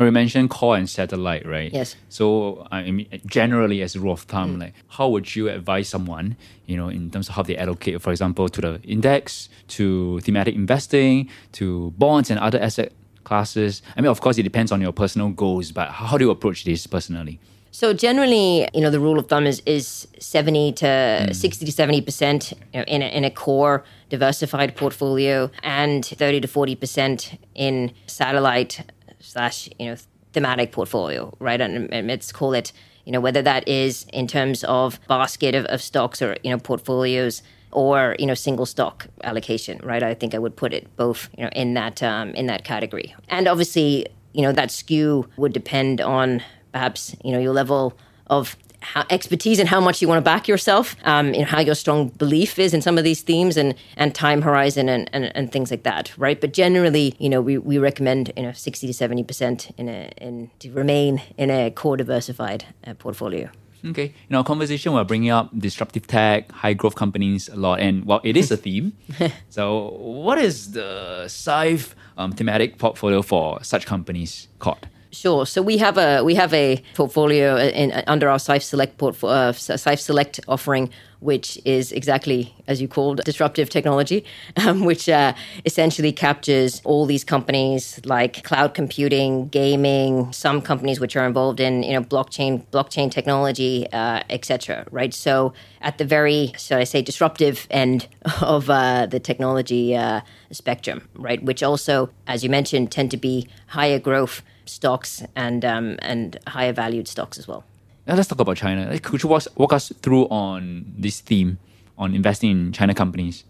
We 0.00 0.10
mentioned 0.10 0.48
core 0.48 0.76
and 0.76 0.88
satellite, 0.88 1.46
right? 1.46 1.70
Yes. 1.70 1.94
So, 2.08 2.66
I 2.72 2.90
mean, 2.90 3.06
generally, 3.26 3.82
as 3.82 3.94
a 3.94 4.00
rule 4.00 4.14
of 4.14 4.22
thumb, 4.22 4.56
mm. 4.56 4.60
like, 4.60 4.74
how 4.88 5.08
would 5.08 5.36
you 5.36 5.50
advise 5.50 5.90
someone, 5.90 6.36
you 6.64 6.78
know, 6.78 6.88
in 6.88 7.10
terms 7.10 7.28
of 7.28 7.34
how 7.34 7.42
they 7.42 7.56
allocate, 7.56 8.00
for 8.00 8.10
example, 8.10 8.48
to 8.48 8.60
the 8.62 8.80
index, 8.82 9.50
to 9.68 10.18
thematic 10.20 10.54
investing, 10.54 11.28
to 11.52 11.92
bonds 11.98 12.30
and 12.30 12.40
other 12.40 12.58
asset 12.58 12.92
classes? 13.24 13.82
I 13.94 14.00
mean, 14.00 14.10
of 14.10 14.22
course, 14.22 14.38
it 14.38 14.44
depends 14.44 14.72
on 14.72 14.80
your 14.80 14.92
personal 14.92 15.28
goals, 15.28 15.70
but 15.70 15.88
how 15.88 16.16
do 16.16 16.24
you 16.24 16.30
approach 16.30 16.64
this 16.64 16.86
personally? 16.86 17.38
So 17.72 17.92
generally, 17.92 18.68
you 18.74 18.80
know, 18.80 18.90
the 18.90 18.98
rule 18.98 19.18
of 19.18 19.28
thumb 19.28 19.46
is 19.46 19.62
is 19.64 20.08
seventy 20.18 20.72
to 20.72 20.86
mm. 20.86 21.34
sixty 21.34 21.64
to 21.66 21.72
seventy 21.72 22.00
percent 22.00 22.52
you 22.72 22.80
know, 22.80 22.84
in 22.88 23.02
a, 23.02 23.06
in 23.06 23.24
a 23.24 23.30
core 23.30 23.84
diversified 24.08 24.74
portfolio, 24.76 25.50
and 25.62 26.04
thirty 26.04 26.40
to 26.40 26.48
forty 26.48 26.74
percent 26.74 27.38
in 27.54 27.92
satellite 28.06 28.80
slash 29.20 29.68
you 29.78 29.86
know 29.86 29.96
thematic 30.32 30.72
portfolio, 30.72 31.34
right? 31.38 31.60
And, 31.60 31.92
and 31.92 32.08
let's 32.08 32.32
call 32.32 32.52
it 32.52 32.72
you 33.04 33.12
know 33.12 33.20
whether 33.20 33.42
that 33.42 33.66
is 33.68 34.06
in 34.12 34.26
terms 34.26 34.64
of 34.64 35.00
basket 35.08 35.54
of, 35.54 35.64
of 35.66 35.82
stocks 35.82 36.22
or 36.22 36.36
you 36.42 36.50
know 36.50 36.58
portfolios 36.58 37.42
or 37.72 38.16
you 38.18 38.26
know 38.26 38.34
single 38.34 38.66
stock 38.66 39.06
allocation, 39.24 39.80
right? 39.82 40.02
I 40.02 40.14
think 40.14 40.34
I 40.34 40.38
would 40.38 40.56
put 40.56 40.72
it 40.72 40.94
both 40.96 41.28
you 41.36 41.44
know 41.44 41.50
in 41.52 41.74
that 41.74 42.02
um, 42.02 42.30
in 42.30 42.46
that 42.46 42.64
category, 42.64 43.14
and 43.28 43.48
obviously 43.48 44.06
you 44.32 44.42
know 44.42 44.52
that 44.52 44.70
skew 44.70 45.28
would 45.36 45.52
depend 45.52 46.00
on 46.00 46.42
perhaps 46.72 47.14
you 47.24 47.32
know 47.32 47.38
your 47.38 47.52
level 47.52 47.96
of 48.26 48.56
how, 48.82 49.04
expertise 49.10 49.58
and 49.58 49.68
how 49.68 49.80
much 49.80 50.00
you 50.00 50.08
want 50.08 50.18
to 50.18 50.22
back 50.22 50.48
yourself, 50.48 50.96
um, 51.04 51.34
you 51.34 51.40
know, 51.40 51.46
how 51.46 51.60
your 51.60 51.74
strong 51.74 52.08
belief 52.08 52.58
is 52.58 52.74
in 52.74 52.82
some 52.82 52.98
of 52.98 53.04
these 53.04 53.22
themes 53.22 53.56
and, 53.56 53.74
and 53.96 54.14
time 54.14 54.42
horizon 54.42 54.88
and, 54.88 55.10
and, 55.12 55.34
and 55.36 55.52
things 55.52 55.70
like 55.70 55.82
that, 55.82 56.16
right? 56.16 56.40
But 56.40 56.52
generally, 56.52 57.14
you 57.18 57.28
know, 57.28 57.40
we, 57.40 57.58
we 57.58 57.78
recommend 57.78 58.32
you 58.36 58.42
know 58.42 58.52
sixty 58.52 58.86
to 58.86 58.94
seventy 58.94 59.24
percent 59.24 59.70
in 59.76 59.88
a 59.88 60.10
in 60.18 60.50
to 60.60 60.70
remain 60.72 61.22
in 61.36 61.50
a 61.50 61.70
core 61.70 61.96
diversified 61.96 62.64
uh, 62.86 62.94
portfolio. 62.94 63.50
Okay. 63.84 64.14
In 64.28 64.36
our 64.36 64.44
conversation, 64.44 64.92
we're 64.92 65.04
bringing 65.04 65.30
up 65.30 65.50
disruptive 65.58 66.06
tech, 66.06 66.52
high 66.52 66.74
growth 66.74 66.96
companies 66.96 67.48
a 67.48 67.56
lot. 67.56 67.80
And 67.80 68.04
well, 68.04 68.20
it 68.24 68.36
is 68.36 68.50
a 68.50 68.56
theme. 68.56 68.92
so, 69.48 69.90
what 69.98 70.38
is 70.38 70.72
the 70.72 71.24
Syfe 71.26 71.94
um, 72.18 72.32
thematic 72.32 72.78
portfolio 72.78 73.22
for 73.22 73.62
such 73.64 73.86
companies 73.86 74.48
called? 74.58 74.88
Sure. 75.12 75.44
So 75.44 75.60
we 75.60 75.76
have 75.78 75.98
a 75.98 76.22
we 76.22 76.36
have 76.36 76.54
a 76.54 76.80
portfolio 76.94 77.56
in, 77.56 77.90
under 78.06 78.28
our 78.28 78.38
Syfe 78.38 78.62
Select 78.62 78.96
portfolio, 78.96 79.48
uh, 79.48 79.52
Syfe 79.52 79.98
Select 79.98 80.38
offering, 80.46 80.88
which 81.18 81.58
is 81.64 81.90
exactly 81.90 82.54
as 82.68 82.80
you 82.80 82.86
called 82.86 83.20
disruptive 83.24 83.70
technology, 83.70 84.24
um, 84.56 84.84
which 84.84 85.08
uh, 85.08 85.34
essentially 85.64 86.12
captures 86.12 86.80
all 86.84 87.06
these 87.06 87.24
companies 87.24 88.00
like 88.04 88.44
cloud 88.44 88.72
computing, 88.74 89.48
gaming, 89.48 90.32
some 90.32 90.62
companies 90.62 91.00
which 91.00 91.16
are 91.16 91.26
involved 91.26 91.58
in 91.58 91.82
you 91.82 91.94
know 91.94 92.02
blockchain 92.02 92.64
blockchain 92.66 93.10
technology, 93.10 93.88
uh, 93.92 94.22
etc. 94.30 94.86
Right. 94.92 95.12
So 95.12 95.52
at 95.80 95.98
the 95.98 96.04
very 96.04 96.52
should 96.56 96.78
I 96.78 96.84
say 96.84 97.02
disruptive 97.02 97.66
end 97.68 98.06
of 98.42 98.70
uh, 98.70 99.06
the 99.06 99.18
technology 99.18 99.96
uh, 99.96 100.20
spectrum, 100.52 101.08
right, 101.14 101.42
which 101.42 101.64
also, 101.64 102.10
as 102.28 102.44
you 102.44 102.50
mentioned, 102.50 102.92
tend 102.92 103.10
to 103.10 103.16
be 103.16 103.48
higher 103.66 103.98
growth 103.98 104.42
stocks 104.70 105.22
and 105.34 105.64
um, 105.64 105.96
and 106.00 106.38
higher 106.46 106.72
valued 106.72 107.08
stocks 107.08 107.38
as 107.38 107.46
well. 107.48 107.64
Now 108.06 108.14
let's 108.14 108.28
talk 108.28 108.40
about 108.40 108.56
China. 108.56 108.98
Could 108.98 109.22
you 109.22 109.28
walk, 109.28 109.44
walk 109.56 109.72
us 109.72 109.92
through 110.02 110.26
on 110.28 110.92
this 110.96 111.20
theme 111.20 111.58
on 111.98 112.14
investing 112.14 112.50
in 112.50 112.72
China 112.72 112.94
companies? 112.94 113.44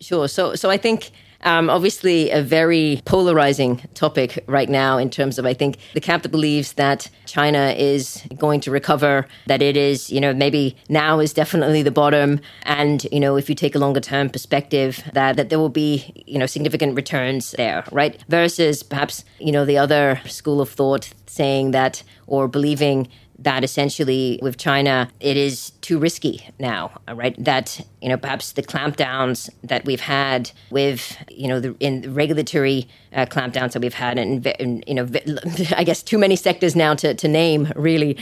Sure. 0.00 0.28
So 0.28 0.54
so 0.54 0.70
I 0.70 0.76
think 0.76 1.10
um, 1.42 1.70
obviously 1.70 2.30
a 2.30 2.42
very 2.42 3.00
polarizing 3.04 3.78
topic 3.94 4.42
right 4.46 4.68
now 4.68 4.98
in 4.98 5.10
terms 5.10 5.38
of 5.38 5.46
I 5.46 5.54
think 5.54 5.78
the 5.94 6.00
camp 6.00 6.22
that 6.24 6.30
believes 6.30 6.72
that 6.74 7.08
China 7.26 7.74
is 7.76 8.26
going 8.36 8.60
to 8.62 8.70
recover, 8.70 9.26
that 9.46 9.62
it 9.62 9.76
is 9.76 10.10
you 10.10 10.20
know 10.20 10.34
maybe 10.34 10.76
now 10.88 11.20
is 11.20 11.32
definitely 11.32 11.82
the 11.82 11.90
bottom, 11.90 12.40
and 12.64 13.06
you 13.12 13.20
know 13.20 13.36
if 13.36 13.48
you 13.48 13.54
take 13.54 13.74
a 13.74 13.78
longer 13.78 14.00
term 14.00 14.30
perspective 14.30 15.02
that 15.12 15.36
that 15.36 15.48
there 15.48 15.58
will 15.58 15.68
be 15.68 16.24
you 16.26 16.38
know 16.38 16.46
significant 16.46 16.96
returns 16.96 17.52
there, 17.52 17.84
right? 17.92 18.22
Versus 18.28 18.82
perhaps 18.82 19.24
you 19.38 19.52
know 19.52 19.64
the 19.64 19.78
other 19.78 20.20
school 20.26 20.60
of 20.60 20.70
thought 20.70 21.12
saying 21.26 21.70
that 21.70 22.02
or 22.26 22.48
believing 22.48 23.08
that 23.38 23.62
essentially 23.62 24.38
with 24.42 24.56
China, 24.56 25.08
it 25.20 25.36
is 25.36 25.70
too 25.80 25.98
risky 25.98 26.48
now, 26.58 26.90
right? 27.12 27.34
That, 27.42 27.80
you 28.02 28.08
know, 28.08 28.16
perhaps 28.16 28.52
the 28.52 28.62
clampdowns 28.62 29.48
that 29.62 29.84
we've 29.84 30.00
had 30.00 30.50
with, 30.70 31.16
you 31.30 31.46
know, 31.46 31.60
the, 31.60 31.76
in 31.78 32.00
the 32.00 32.10
regulatory 32.10 32.88
uh, 33.12 33.26
clampdowns 33.26 33.72
that 33.72 33.82
we've 33.82 33.94
had 33.94 34.18
in, 34.18 34.82
you 34.86 34.94
know, 34.94 35.08
I 35.76 35.84
guess 35.84 36.02
too 36.02 36.18
many 36.18 36.34
sectors 36.34 36.74
now 36.74 36.94
to, 36.94 37.14
to 37.14 37.28
name 37.28 37.72
really, 37.76 38.18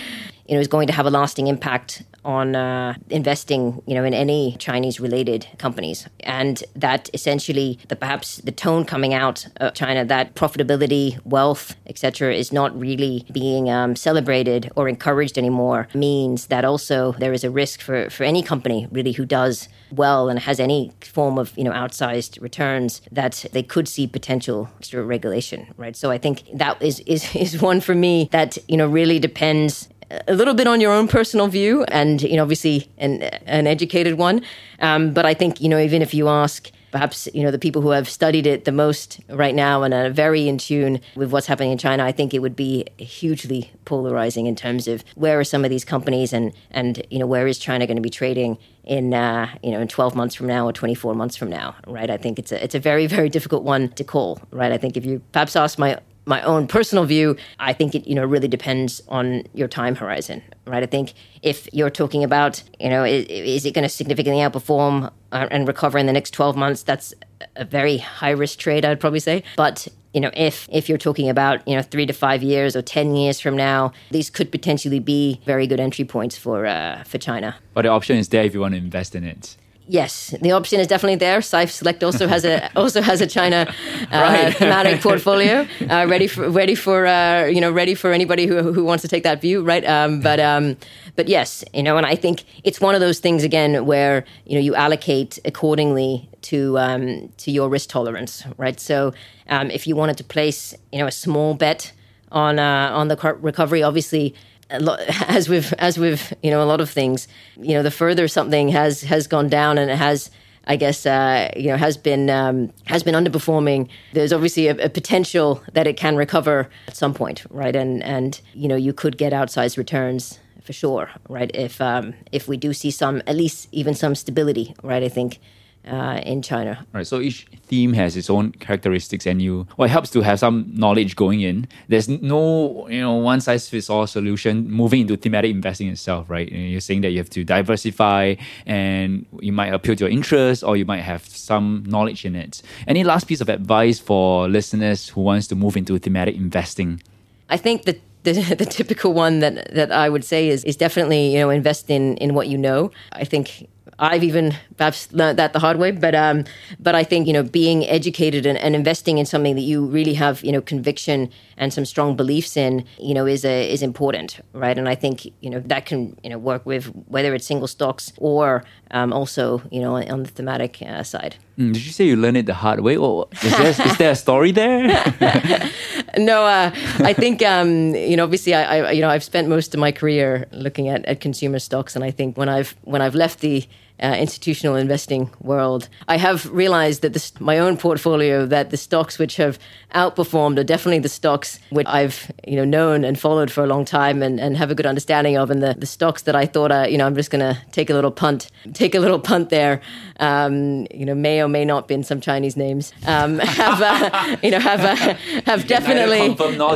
you 0.47 0.55
know, 0.55 0.61
is 0.61 0.69
going 0.69 0.87
to 0.87 0.93
have 0.93 1.07
a 1.07 1.11
lasting 1.11 1.47
impact 1.47 2.03
on 2.27 2.57
uh, 2.57 2.95
investing, 3.09 3.81
you 3.87 3.95
know, 3.95 4.05
in 4.05 4.13
any 4.13 4.57
Chinese 4.59 4.99
related 5.01 5.47
companies. 5.59 6.09
And 6.21 6.63
that 6.75 7.09
essentially, 7.15 7.79
the 7.89 7.97
perhaps 7.97 8.39
the 8.39 8.53
tone 8.53 8.85
coming 8.85 9.15
out 9.15 9.47
of 9.57 9.75
China 9.75 10.05
that 10.05 10.35
profitability, 10.35 11.25
wealth, 11.25 11.77
etc., 11.87 12.35
is 12.35 12.53
not 12.53 12.79
really 12.79 13.25
being 13.33 13.71
um, 13.71 13.95
celebrated 13.95 14.71
or 14.77 14.89
encouraged 14.89 15.39
anymore 15.39 15.89
means 15.95 16.47
that 16.47 16.65
also 16.65 17.13
there 17.13 17.33
is 17.33 17.45
a 17.45 17.51
risk 17.51 17.81
for, 17.81 18.11
for 18.11 18.25
any 18.25 18.43
company 18.43 18.89
really 18.91 19.13
who 19.13 19.25
does 19.25 19.69
well 19.93 20.29
and 20.29 20.41
has 20.41 20.59
any 20.59 20.93
form 21.01 21.39
of 21.39 21.57
you 21.57 21.63
know 21.63 21.71
outsized 21.71 22.41
returns 22.41 23.01
that 23.13 23.45
they 23.53 23.63
could 23.63 23.87
see 23.87 24.07
potential 24.07 24.69
extra 24.79 25.03
regulation 25.03 25.67
right 25.77 25.97
so 25.97 26.11
i 26.11 26.19
think 26.19 26.43
that 26.53 26.81
is 26.83 27.01
is 27.01 27.35
is 27.45 27.63
one 27.63 27.81
for 27.81 27.95
me 27.95 28.29
that 28.33 28.59
you 28.69 28.77
know 28.77 28.87
really 28.89 29.19
depends 29.19 29.89
a 30.11 30.35
little 30.35 30.55
bit 30.55 30.67
on 30.67 30.81
your 30.81 30.93
own 30.93 31.09
personal 31.09 31.49
view 31.49 31.85
and 31.85 32.23
you 32.23 32.37
know 32.37 32.43
obviously 32.43 32.89
an, 32.99 33.23
an 33.23 33.67
educated 33.67 34.15
one 34.15 34.43
um, 34.81 35.13
but 35.13 35.27
i 35.27 35.35
think 35.35 35.61
you 35.61 35.69
know 35.69 35.79
even 35.79 36.03
if 36.03 36.15
you 36.15 36.29
ask 36.29 36.71
perhaps 36.97 37.29
you 37.35 37.43
know 37.43 37.51
the 37.51 37.59
people 37.59 37.83
who 37.83 37.91
have 37.91 38.09
studied 38.09 38.47
it 38.47 38.65
the 38.65 38.73
most 38.73 39.21
right 39.29 39.55
now 39.55 39.83
and 39.83 39.93
are 39.93 40.09
very 40.09 40.49
in 40.49 40.57
tune 40.57 40.99
with 41.15 41.31
what's 41.31 41.47
happening 41.47 41.71
in 41.71 41.77
China, 41.77 42.03
I 42.03 42.11
think 42.11 42.33
it 42.33 42.41
would 42.41 42.57
be 42.57 42.87
hugely 42.97 43.71
polarizing 43.85 44.47
in 44.47 44.57
terms 44.57 44.89
of 44.89 45.05
where 45.15 45.39
are 45.39 45.45
some 45.45 45.63
of 45.63 45.71
these 45.71 45.85
companies 45.85 46.33
and 46.33 46.55
and 46.71 47.05
you 47.11 47.19
know 47.19 47.27
where 47.27 47.47
is 47.47 47.59
China 47.59 47.87
going 47.87 47.97
to 47.97 48.03
be 48.03 48.11
trading 48.11 48.57
in 48.85 49.13
uh, 49.13 49.49
you 49.63 49.73
know 49.73 49.81
in 49.81 49.89
12 49.89 50.15
months 50.15 50.35
from 50.35 50.47
now 50.47 50.67
or 50.67 50.73
24 50.73 51.15
months 51.15 51.37
from 51.37 51.51
now, 51.51 51.75
right? 51.87 52.09
I 52.09 52.17
think 52.17 52.39
it's 52.39 52.51
a 52.51 52.63
it's 52.65 52.75
a 52.75 52.81
very 52.81 53.07
very 53.07 53.29
difficult 53.29 53.63
one 53.63 53.91
to 53.91 54.05
call, 54.05 54.41
right? 54.51 54.73
I 54.73 54.79
think 54.79 54.97
if 54.97 55.05
you 55.05 55.21
perhaps 55.33 55.55
ask 55.55 55.79
my 55.79 55.99
my 56.27 56.43
own 56.43 56.67
personal 56.67 57.05
view, 57.05 57.37
I 57.59 57.73
think 57.73 57.95
it 57.95 58.07
you 58.07 58.15
know 58.15 58.25
really 58.25 58.49
depends 58.49 59.01
on 59.09 59.45
your 59.55 59.69
time 59.69 59.95
horizon, 59.95 60.43
right? 60.67 60.83
I 60.83 60.87
think 60.87 61.15
if 61.43 61.69
you're 61.73 61.91
talking 61.91 62.25
about 62.25 62.63
you 62.79 62.91
know 62.91 63.05
is, 63.05 63.25
is 63.27 63.65
it 63.65 63.73
going 63.73 63.85
to 63.85 63.89
significantly 63.89 64.43
outperform 64.43 65.13
uh, 65.33 65.49
and 65.51 65.67
recover 65.67 65.99
in 65.99 66.07
the 66.07 66.13
next 66.13 66.33
12 66.33 66.57
months, 66.57 66.83
that's 66.83 67.15
a 67.55 67.65
very 67.65 67.99
high 67.99 68.31
risk 68.31 68.59
trade, 68.59 68.85
I'd 68.85 69.01
probably 69.01 69.21
say. 69.21 69.45
But 69.57 69.89
you 70.13 70.21
know 70.21 70.31
if 70.35 70.69
if 70.71 70.89
you're 70.89 70.99
talking 70.99 71.29
about 71.29 71.67
you 71.67 71.77
know 71.77 71.83
three 71.83 72.07
to 72.07 72.13
five 72.13 72.43
years 72.43 72.75
or 72.75 72.83
10 72.83 73.15
years 73.15 73.41
from 73.41 73.57
now, 73.57 73.93
these 74.11 74.29
could 74.29 74.51
potentially 74.51 74.99
be 74.99 75.41
very 75.47 75.67
good 75.67 75.81
entry 75.81 76.05
points 76.05 76.37
for 76.37 76.67
uh, 76.67 77.05
for 77.05 77.19
China. 77.19 77.57
But 77.73 77.83
the 77.83 77.89
option 77.89 78.17
is 78.17 78.29
there 78.29 78.45
if 78.45 78.53
you 78.53 78.61
want 78.61 78.75
to 78.75 78.79
invest 78.79 79.15
in 79.15 79.25
it. 79.25 79.57
Yes, 79.89 80.35
the 80.43 80.51
option 80.51 80.81
is 80.81 80.89
definitely 80.89 81.17
there. 81.17 81.39
Syfe 81.39 81.71
Select 81.71 82.03
also 82.03 82.27
has 82.27 82.45
a 82.45 82.71
also 82.77 83.01
has 83.01 83.21
a 83.21 83.27
China 83.27 83.73
uh, 84.11 84.51
thematic 84.51 85.01
portfolio 85.01 85.65
uh, 85.89 86.07
ready 86.09 86.27
for 86.27 86.51
ready 86.51 86.75
for 86.75 87.07
uh, 87.07 87.45
you 87.47 87.61
know 87.61 87.71
ready 87.71 87.95
for 87.95 88.13
anybody 88.13 88.47
who 88.47 88.73
who 88.73 88.85
wants 88.85 89.03
to 89.03 89.09
take 89.09 89.23
that 89.23 89.41
view, 89.41 89.63
right? 89.63 89.85
Um, 89.85 90.21
but 90.21 90.41
um, 90.41 90.77
but 91.15 91.29
yes, 91.29 91.65
you 91.73 91.85
know, 91.85 91.97
and 91.97 92.05
I 92.05 92.17
think 92.17 92.43
it's 92.65 92.81
one 92.81 92.97
of 92.97 93.01
those 93.01 93.21
things 93.21 93.45
again 93.45 93.87
where 93.87 94.25
you 94.45 94.55
know 94.55 94.61
you 94.61 94.75
allocate 94.75 95.39
accordingly 95.45 96.29
to 96.43 96.77
um, 96.79 97.33
to 97.37 97.53
your 97.53 97.69
risk 97.69 97.89
tolerance, 97.89 98.43
right? 98.57 98.81
So 98.81 99.15
um, 99.49 99.71
if 99.71 99.87
you 99.87 99.95
wanted 99.95 100.19
to 100.19 100.25
place 100.25 100.75
you 100.91 100.99
know 100.99 101.07
a 101.07 101.13
small 101.13 101.55
bet 101.55 101.93
on 102.33 102.59
uh, 102.59 102.91
on 102.93 103.07
the 103.07 103.17
recovery, 103.41 103.85
obviously 103.85 104.35
as 104.71 105.49
with 105.49 105.73
as 105.75 105.99
with 105.99 106.33
you 106.43 106.51
know 106.51 106.63
a 106.63 106.67
lot 106.67 106.81
of 106.81 106.91
things, 106.91 107.29
you 107.57 107.75
know, 107.75 107.83
the 107.83 107.91
further 107.91 108.29
something 108.29 108.69
has 108.69 109.03
has 109.03 109.27
gone 109.27 109.49
down 109.49 109.79
and 109.79 109.91
it 109.91 109.97
has. 109.97 110.31
I 110.69 110.75
guess 110.75 111.07
uh, 111.07 111.49
you 111.57 111.69
know 111.69 111.77
has 111.77 111.97
been 111.97 112.29
um, 112.29 112.73
has 112.87 113.05
been 113.05 113.15
underperforming. 113.15 113.89
There's 114.15 114.33
obviously 114.33 114.67
a, 114.67 114.87
a, 114.87 114.89
potential 114.89 115.63
that 115.75 115.87
it 115.87 115.97
can 115.97 116.17
recover 116.17 116.69
at 116.89 116.97
some 116.97 117.15
point, 117.15 117.47
right? 117.51 117.77
And 117.77 118.03
and 118.03 118.41
you 118.53 118.67
know 118.67 118.75
you 118.75 118.93
could 118.93 119.17
get 119.17 119.33
outsized 119.33 119.79
returns 119.79 120.41
for 120.67 120.73
sure, 120.73 121.09
right? 121.29 121.53
If 121.55 121.81
um, 121.81 122.15
if 122.33 122.49
we 122.49 122.57
do 122.57 122.75
see 122.75 122.91
some, 122.91 123.23
at 123.29 123.37
least 123.37 123.69
even 123.71 123.95
some 123.95 124.17
stability, 124.17 124.75
right? 124.83 125.05
I 125.05 125.09
think 125.09 125.39
uh, 125.87 126.21
in 126.25 126.43
China. 126.43 126.85
Right. 126.93 127.07
So 127.07 127.21
each 127.21 127.47
theme 127.67 127.93
has 127.95 128.17
its 128.17 128.31
own 128.31 128.53
characteristics, 128.53 129.27
and 129.27 129.41
you 129.41 129.67
well, 129.77 129.87
it 129.87 129.91
helps 129.91 130.11
to 130.11 130.21
have 130.23 130.39
some 130.39 130.71
knowledge 130.75 131.17
going 131.17 131.41
in. 131.41 131.69
There's 131.89 132.09
no 132.09 132.89
you 132.89 133.01
know 133.01 133.15
one 133.15 133.41
size 133.41 133.69
fits 133.69 133.89
all 133.91 134.07
solution 134.07 134.71
moving 134.71 135.03
into 135.03 135.17
thematic 135.17 135.51
investing 135.51 135.89
itself, 135.89 136.29
right? 136.29 136.51
You're 136.51 136.81
saying 136.81 137.03
that 137.03 137.11
you 137.11 137.19
have 137.19 137.31
to 137.31 137.45
diversify, 137.45 138.35
and 138.67 139.27
you 139.41 139.53
might 139.53 139.73
appeal 139.73 139.97
to 139.97 140.05
your 140.05 140.11
interests, 140.11 140.63
or 140.63 140.77
you 140.77 140.85
might 140.85 141.03
have 141.03 141.25
some 141.27 141.85
knowledge 141.87 142.25
in 142.25 142.35
it. 142.35 142.63
Any 142.87 143.05
last 143.05 143.25
piece 143.25 143.41
of 143.41 143.49
advice 143.49 143.99
for 143.99 144.49
listeners 144.49 145.09
who 145.09 145.21
wants 145.23 145.47
to 145.49 145.55
move 145.55 145.77
into 145.77 145.99
thematic 145.99 146.37
investing? 146.37 147.03
I 147.49 147.57
think 147.57 147.85
that 147.85 148.01
the, 148.25 148.33
the, 148.59 148.67
typical 148.67 149.13
one 149.13 149.41
that, 149.41 149.73
that 149.73 149.93
I 149.93 150.09
would 150.09 150.25
say 150.25 150.49
is, 150.49 150.65
is 150.65 150.77
definitely 150.77 151.33
you 151.33 151.39
know 151.41 151.51
invest 151.51 151.91
in 151.91 152.17
in 152.17 152.35
what 152.35 152.49
you 152.49 152.59
know. 152.59 152.91
I 153.13 153.25
think 153.25 153.69
I've 153.99 154.23
even 154.25 154.55
perhaps 154.77 155.11
learned 155.13 155.39
that 155.39 155.53
the 155.53 155.59
hard 155.59 155.79
way, 155.79 155.91
but 155.91 156.15
um, 156.15 156.45
but 156.79 156.95
I 156.95 157.03
think 157.03 157.27
you 157.27 157.33
know 157.33 157.43
being 157.43 157.87
educated 157.87 158.45
and, 158.45 158.59
and, 158.59 158.75
investing 158.75 159.17
in 159.17 159.25
something 159.25 159.55
that 159.55 159.63
you 159.63 159.87
really 159.87 160.15
have 160.15 160.45
you 160.45 160.53
know 160.53 160.61
conviction 160.61 161.31
and 161.57 161.73
some 161.73 161.87
strong 161.87 162.15
beliefs 162.15 162.57
in 162.57 162.85
you 162.99 163.15
know 163.15 163.27
is 163.27 163.45
a, 163.45 163.71
is 163.71 163.83
important, 163.83 164.41
right? 164.53 164.77
And 164.77 164.89
I 164.89 164.95
think 164.95 165.25
you 165.41 165.49
know 165.49 165.61
that 165.61 165.87
can 165.87 166.19
you 166.23 166.31
know 166.31 166.39
work 166.39 166.67
with 166.67 166.87
whether 167.09 167.35
it's 167.35 167.47
single 167.47 167.69
stocks 167.69 168.13
or 168.19 168.65
um, 168.91 169.13
also 169.13 169.63
you 169.71 169.81
know 169.81 169.97
on 169.97 170.25
the 170.25 170.31
thematic 170.31 170.83
uh, 170.83 171.03
side. 171.03 171.37
Mm, 171.59 171.73
did 171.73 171.87
you 171.87 171.93
say 171.93 172.05
you 172.05 172.17
learned 172.17 172.37
it 172.37 172.45
the 172.45 172.55
hard 172.55 172.81
way? 172.81 172.99
Or 172.99 173.29
is 173.43 173.57
there, 173.57 173.87
is 173.87 173.97
there 173.97 174.11
a 174.11 174.17
story 174.17 174.53
there? 174.53 174.89
no, 176.19 176.45
uh, 176.45 176.71
I 176.99 177.15
think 177.15 177.43
um, 177.43 177.95
you 177.95 178.17
know. 178.17 178.25
Obviously, 178.25 178.53
I, 178.53 178.81
I, 178.81 178.91
you 178.91 179.01
know 179.01 179.09
I've 179.09 179.25
spent 179.25 179.49
most 179.49 179.73
of 179.73 179.81
my 179.81 179.91
career 179.91 180.47
looking 180.53 180.89
at, 180.89 181.07
at 181.07 181.21
consumer 181.21 181.59
stocks, 181.59 181.97
and 181.97 182.05
I 182.05 182.11
think 182.11 182.37
when 182.37 182.51
I've 182.51 182.75
when 182.83 183.01
I've 183.01 183.15
left 183.15 183.41
the 183.41 183.67
uh, 184.03 184.17
institutional 184.19 184.77
investing 184.77 185.31
world, 185.41 185.89
I 186.09 186.19
have 186.19 186.51
realized 186.53 187.03
that 187.03 187.13
this, 187.13 187.39
my 187.41 187.59
own 187.59 187.77
portfolio, 187.77 188.47
that 188.47 188.71
the 188.71 188.77
stocks 188.77 189.19
which 189.19 189.37
have 189.37 189.59
outperformed 189.95 190.59
are 190.59 190.65
definitely 190.65 190.99
the 190.99 191.09
stocks 191.09 191.59
which 191.71 191.87
I've 191.89 192.31
you 192.47 192.57
know 192.57 192.65
known 192.65 193.05
and 193.05 193.19
followed 193.19 193.51
for 193.51 193.65
a 193.65 193.67
long 193.67 193.85
time 193.85 194.23
and, 194.23 194.39
and 194.39 194.57
have 194.57 194.71
a 194.71 194.75
good 194.75 194.87
understanding 194.87 195.37
of, 195.37 195.51
and 195.51 195.63
the, 195.63 195.75
the 195.79 195.87
stocks 195.87 196.23
that 196.23 196.37
I 196.37 196.47
thought, 196.47 196.71
uh, 196.71 196.87
you 196.89 196.99
know, 196.99 197.07
I'm 197.07 197.15
just 197.15 197.31
going 197.31 197.41
to 197.41 197.61
take 197.73 197.89
a 197.89 197.95
little 197.95 198.11
punt, 198.11 198.51
take 198.75 198.95
a 198.95 199.01
little 199.01 199.19
punt 199.19 199.49
there, 199.51 199.81
um, 200.21 200.87
you 200.93 201.07
know, 201.07 201.15
may 201.15 201.43
or 201.43 201.49
may 201.49 201.65
not 201.65 201.89
been 201.89 202.03
some 202.03 202.21
Chinese 202.21 202.57
names, 202.57 202.93
um, 203.07 203.39
have 203.41 203.81
uh, 203.81 204.37
you 204.43 204.51
know 204.51 204.61
have 204.61 204.81
uh, 204.81 205.15
have 205.47 205.67
definitely 205.67 206.35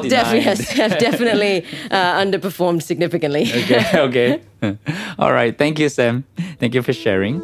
definitely 0.09 0.41
have 0.77 0.99
definitely 0.99 1.65
uh, 1.91 2.21
underperformed 2.21 2.83
significantly. 2.83 3.43
okay, 3.53 3.99
okay. 3.99 4.41
All 5.19 5.33
right. 5.33 5.57
Thank 5.57 5.79
you, 5.79 5.89
Sam. 5.89 6.25
Thank 6.61 6.75
you 6.75 6.83
for 6.83 6.93
sharing. 6.93 7.41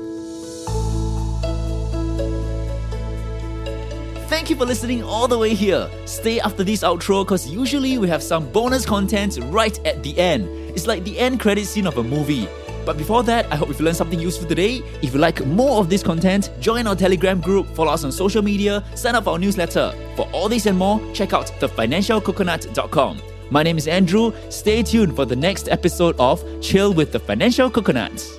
Thank 4.28 4.50
you 4.50 4.56
for 4.56 4.66
listening 4.66 5.02
all 5.02 5.26
the 5.26 5.38
way 5.38 5.54
here. 5.54 5.90
Stay 6.04 6.38
after 6.38 6.62
this 6.62 6.82
outro 6.82 7.24
because 7.24 7.48
usually 7.48 7.96
we 7.96 8.08
have 8.08 8.22
some 8.22 8.52
bonus 8.52 8.84
content 8.84 9.38
right 9.44 9.84
at 9.86 10.02
the 10.02 10.16
end. 10.18 10.46
It's 10.70 10.86
like 10.86 11.02
the 11.04 11.18
end 11.18 11.40
credit 11.40 11.66
scene 11.66 11.86
of 11.86 11.96
a 11.96 12.02
movie. 12.02 12.46
But 12.84 12.98
before 12.98 13.24
that, 13.24 13.50
I 13.50 13.56
hope 13.56 13.68
you've 13.68 13.80
learned 13.80 13.96
something 13.96 14.20
useful 14.20 14.46
today. 14.46 14.82
If 15.02 15.14
you 15.14 15.18
like 15.18 15.44
more 15.46 15.80
of 15.80 15.88
this 15.88 16.02
content, 16.02 16.50
join 16.60 16.86
our 16.86 16.94
Telegram 16.94 17.40
group, 17.40 17.66
follow 17.74 17.92
us 17.92 18.04
on 18.04 18.12
social 18.12 18.42
media, 18.42 18.84
sign 18.94 19.14
up 19.14 19.24
for 19.24 19.30
our 19.30 19.38
newsletter. 19.38 19.92
For 20.14 20.28
all 20.30 20.48
this 20.48 20.66
and 20.66 20.78
more, 20.78 21.00
check 21.12 21.32
out 21.32 21.46
thefinancialcoconut.com. 21.58 23.22
My 23.50 23.62
name 23.62 23.78
is 23.78 23.88
Andrew. 23.88 24.32
Stay 24.50 24.82
tuned 24.82 25.16
for 25.16 25.24
the 25.24 25.36
next 25.36 25.68
episode 25.68 26.14
of 26.18 26.44
Chill 26.60 26.92
with 26.92 27.10
the 27.12 27.18
Financial 27.18 27.70
Coconuts. 27.70 28.38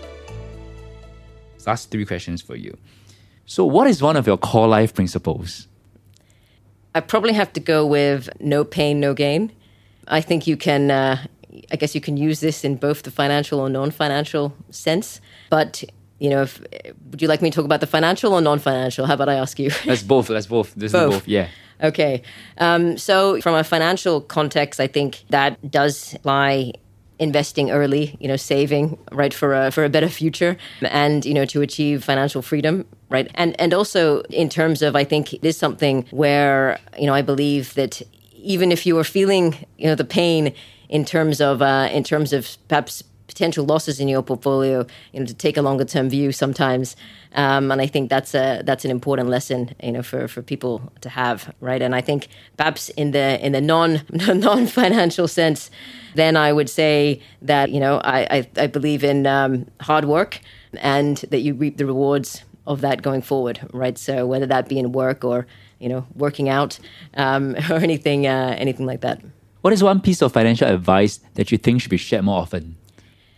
Last 1.67 1.91
three 1.91 2.05
questions 2.05 2.41
for 2.41 2.55
you. 2.55 2.77
So, 3.45 3.65
what 3.65 3.87
is 3.87 4.01
one 4.01 4.15
of 4.15 4.25
your 4.25 4.37
core 4.37 4.67
life 4.67 4.93
principles? 4.93 5.67
I 6.95 7.01
probably 7.01 7.33
have 7.33 7.53
to 7.53 7.59
go 7.59 7.85
with 7.85 8.29
no 8.39 8.63
pain, 8.63 8.99
no 8.99 9.13
gain. 9.13 9.51
I 10.07 10.21
think 10.21 10.47
you 10.47 10.57
can, 10.57 10.89
uh, 10.89 11.17
I 11.71 11.75
guess 11.75 11.93
you 11.93 12.01
can 12.01 12.17
use 12.17 12.39
this 12.39 12.63
in 12.63 12.77
both 12.77 13.03
the 13.03 13.11
financial 13.11 13.59
or 13.59 13.69
non 13.69 13.91
financial 13.91 14.55
sense. 14.71 15.21
But 15.49 15.83
you 16.19 16.29
know, 16.29 16.43
if, 16.43 16.59
would 17.11 17.21
you 17.21 17.27
like 17.27 17.41
me 17.41 17.51
to 17.51 17.55
talk 17.55 17.65
about 17.65 17.81
the 17.81 17.87
financial 17.87 18.33
or 18.33 18.41
non-financial? 18.41 19.05
How 19.05 19.13
about 19.13 19.29
I 19.29 19.35
ask 19.35 19.59
you? 19.59 19.69
That's 19.85 20.03
both. 20.03 20.27
That's 20.27 20.47
both. 20.47 20.73
This 20.75 20.91
both. 20.91 21.13
is 21.13 21.19
both. 21.19 21.27
Yeah. 21.27 21.49
Okay. 21.83 22.23
Um, 22.57 22.97
so, 22.97 23.39
from 23.41 23.55
a 23.55 23.63
financial 23.63 24.21
context, 24.21 24.79
I 24.79 24.87
think 24.87 25.23
that 25.29 25.69
does 25.69 26.15
lie 26.23 26.73
investing 27.19 27.71
early, 27.71 28.15
you 28.19 28.27
know, 28.27 28.35
saving 28.35 28.97
right 29.11 29.33
for 29.33 29.53
a 29.53 29.71
for 29.71 29.83
a 29.83 29.89
better 29.89 30.09
future, 30.09 30.57
and 30.81 31.25
you 31.25 31.33
know 31.33 31.45
to 31.45 31.61
achieve 31.61 32.03
financial 32.03 32.41
freedom, 32.41 32.85
right? 33.09 33.29
And 33.35 33.59
and 33.59 33.73
also 33.73 34.21
in 34.29 34.49
terms 34.49 34.81
of, 34.81 34.95
I 34.95 35.03
think 35.03 35.33
it 35.33 35.43
is 35.43 35.57
something 35.57 36.05
where 36.11 36.79
you 36.97 37.05
know 37.05 37.13
I 37.13 37.21
believe 37.21 37.73
that 37.75 38.01
even 38.33 38.71
if 38.71 38.85
you 38.85 38.97
are 38.97 39.03
feeling 39.03 39.55
you 39.77 39.87
know 39.87 39.95
the 39.95 40.05
pain 40.05 40.53
in 40.89 41.05
terms 41.05 41.41
of 41.41 41.61
uh, 41.61 41.89
in 41.91 42.03
terms 42.03 42.33
of 42.33 42.57
perhaps 42.67 43.03
potential 43.37 43.65
losses 43.65 43.99
in 43.99 44.07
your 44.07 44.23
portfolio, 44.23 44.83
you 45.13 45.19
know, 45.19 45.25
to 45.27 45.33
take 45.33 45.57
a 45.57 45.61
longer 45.61 45.85
term 45.85 46.09
view 46.09 46.31
sometimes. 46.31 46.95
Um, 47.33 47.71
and 47.71 47.79
I 47.79 47.85
think 47.85 48.09
that's 48.09 48.33
a 48.33 48.63
that's 48.65 48.83
an 48.83 48.89
important 48.89 49.29
lesson, 49.29 49.75
you 49.83 49.91
know, 49.91 50.01
for, 50.01 50.27
for 50.27 50.41
people 50.41 50.81
to 51.01 51.09
have, 51.09 51.53
right? 51.61 51.81
And 51.83 51.93
I 51.93 52.01
think 52.01 52.29
perhaps 52.57 52.89
in 52.89 53.11
the 53.11 53.27
in 53.45 53.51
the 53.51 53.61
non 53.61 54.01
non 54.11 54.65
financial 54.65 55.27
sense, 55.27 55.69
then 56.15 56.35
I 56.35 56.51
would 56.51 56.69
say 56.69 57.21
that 57.43 57.69
you 57.69 57.79
know 57.79 58.01
I 58.03 58.19
I, 58.37 58.63
I 58.63 58.67
believe 58.67 59.03
in 59.03 59.27
um, 59.27 59.67
hard 59.81 60.05
work 60.05 60.39
and 60.81 61.17
that 61.29 61.41
you 61.41 61.53
reap 61.53 61.77
the 61.77 61.85
rewards 61.85 62.43
of 62.65 62.81
that 62.81 63.01
going 63.03 63.21
forward, 63.21 63.59
right? 63.71 63.97
So 63.99 64.25
whether 64.25 64.47
that 64.47 64.67
be 64.67 64.79
in 64.79 64.91
work 64.91 65.23
or 65.23 65.45
you 65.77 65.89
know 65.89 66.07
working 66.15 66.49
out 66.49 66.79
um, 67.13 67.55
or 67.69 67.75
anything 67.75 68.25
uh, 68.25 68.55
anything 68.57 68.87
like 68.87 69.01
that. 69.01 69.21
What 69.61 69.73
is 69.73 69.83
one 69.83 70.01
piece 70.01 70.23
of 70.23 70.31
financial 70.31 70.67
advice 70.67 71.19
that 71.35 71.51
you 71.51 71.57
think 71.59 71.81
should 71.81 71.91
be 71.91 71.97
shared 71.97 72.23
more 72.23 72.41
often? 72.41 72.77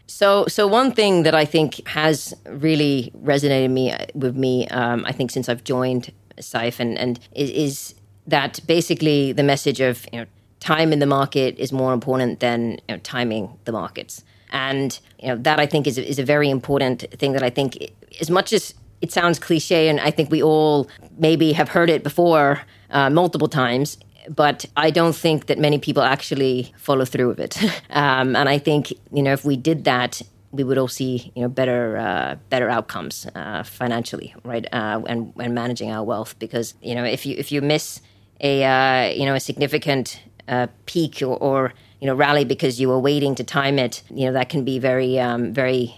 So, 0.09 0.45
so 0.47 0.65
one 0.65 0.91
thing 0.91 1.21
that 1.23 1.35
I 1.35 1.45
think 1.45 1.87
has 1.87 2.33
really 2.47 3.11
resonated 3.23 3.69
me 3.69 3.93
with 4.15 4.35
me, 4.35 4.67
um, 4.69 5.05
I 5.05 5.11
think 5.11 5.29
since 5.29 5.47
I've 5.47 5.63
joined 5.63 6.11
Syfe, 6.39 6.79
and 6.79 6.97
and 6.97 7.19
is, 7.35 7.49
is, 7.51 7.95
that 8.25 8.59
basically 8.67 9.31
the 9.31 9.43
message 9.43 9.79
of 9.79 10.05
you 10.11 10.19
know 10.19 10.25
time 10.59 10.93
in 10.93 10.99
the 10.99 11.05
market 11.05 11.57
is 11.57 11.71
more 11.71 11.93
important 11.93 12.39
than 12.39 12.71
you 12.71 12.95
know, 12.95 12.97
timing 12.97 13.57
the 13.65 13.71
markets, 13.71 14.23
and 14.51 14.99
you 15.19 15.27
know 15.27 15.37
that 15.37 15.59
I 15.59 15.67
think 15.67 15.85
is 15.85 15.99
is 15.99 16.17
a 16.17 16.25
very 16.25 16.49
important 16.49 17.05
thing 17.19 17.33
that 17.33 17.43
I 17.43 17.51
think 17.51 17.77
as 18.19 18.31
much 18.31 18.51
as 18.51 18.73
it 19.01 19.11
sounds 19.11 19.37
cliche, 19.37 19.89
and 19.89 19.99
I 19.99 20.09
think 20.09 20.31
we 20.31 20.41
all 20.41 20.89
maybe 21.19 21.53
have 21.53 21.69
heard 21.69 21.89
it 21.89 22.03
before 22.03 22.61
uh, 22.89 23.11
multiple 23.11 23.47
times 23.47 23.97
but 24.27 24.65
I 24.75 24.91
don't 24.91 25.15
think 25.15 25.47
that 25.47 25.57
many 25.57 25.79
people 25.79 26.03
actually 26.03 26.73
follow 26.77 27.05
through 27.05 27.29
with 27.29 27.39
it. 27.39 27.81
um, 27.89 28.35
and 28.35 28.49
I 28.49 28.57
think 28.57 28.91
you 29.11 29.23
know 29.23 29.33
if 29.33 29.45
we 29.45 29.55
did 29.55 29.83
that, 29.85 30.21
we 30.51 30.63
would 30.63 30.77
all 30.77 30.87
see 30.87 31.31
you 31.35 31.41
know 31.41 31.49
better 31.49 31.97
uh, 31.97 32.35
better 32.49 32.69
outcomes 32.69 33.27
uh, 33.35 33.63
financially, 33.63 34.33
right? 34.43 34.65
Uh, 34.71 35.01
and 35.07 35.33
and 35.39 35.53
managing 35.53 35.91
our 35.91 36.03
wealth 36.03 36.37
because 36.39 36.73
you 36.81 36.95
know 36.95 37.03
if 37.03 37.25
you 37.25 37.35
if 37.37 37.51
you 37.51 37.61
miss 37.61 38.01
a 38.41 38.63
uh, 38.63 39.09
you 39.09 39.25
know 39.25 39.35
a 39.35 39.39
significant 39.39 40.21
uh, 40.47 40.67
peak 40.85 41.21
or, 41.21 41.37
or, 41.37 41.73
you 42.01 42.07
know 42.07 42.15
rally 42.15 42.43
because 42.45 42.81
you 42.81 42.87
were 42.87 42.99
waiting 42.99 43.35
to 43.35 43.43
time 43.43 43.77
it, 43.77 44.01
you 44.09 44.25
know 44.25 44.33
that 44.33 44.49
can 44.49 44.63
be 44.63 44.79
very 44.79 45.19
um, 45.19 45.53
very 45.53 45.93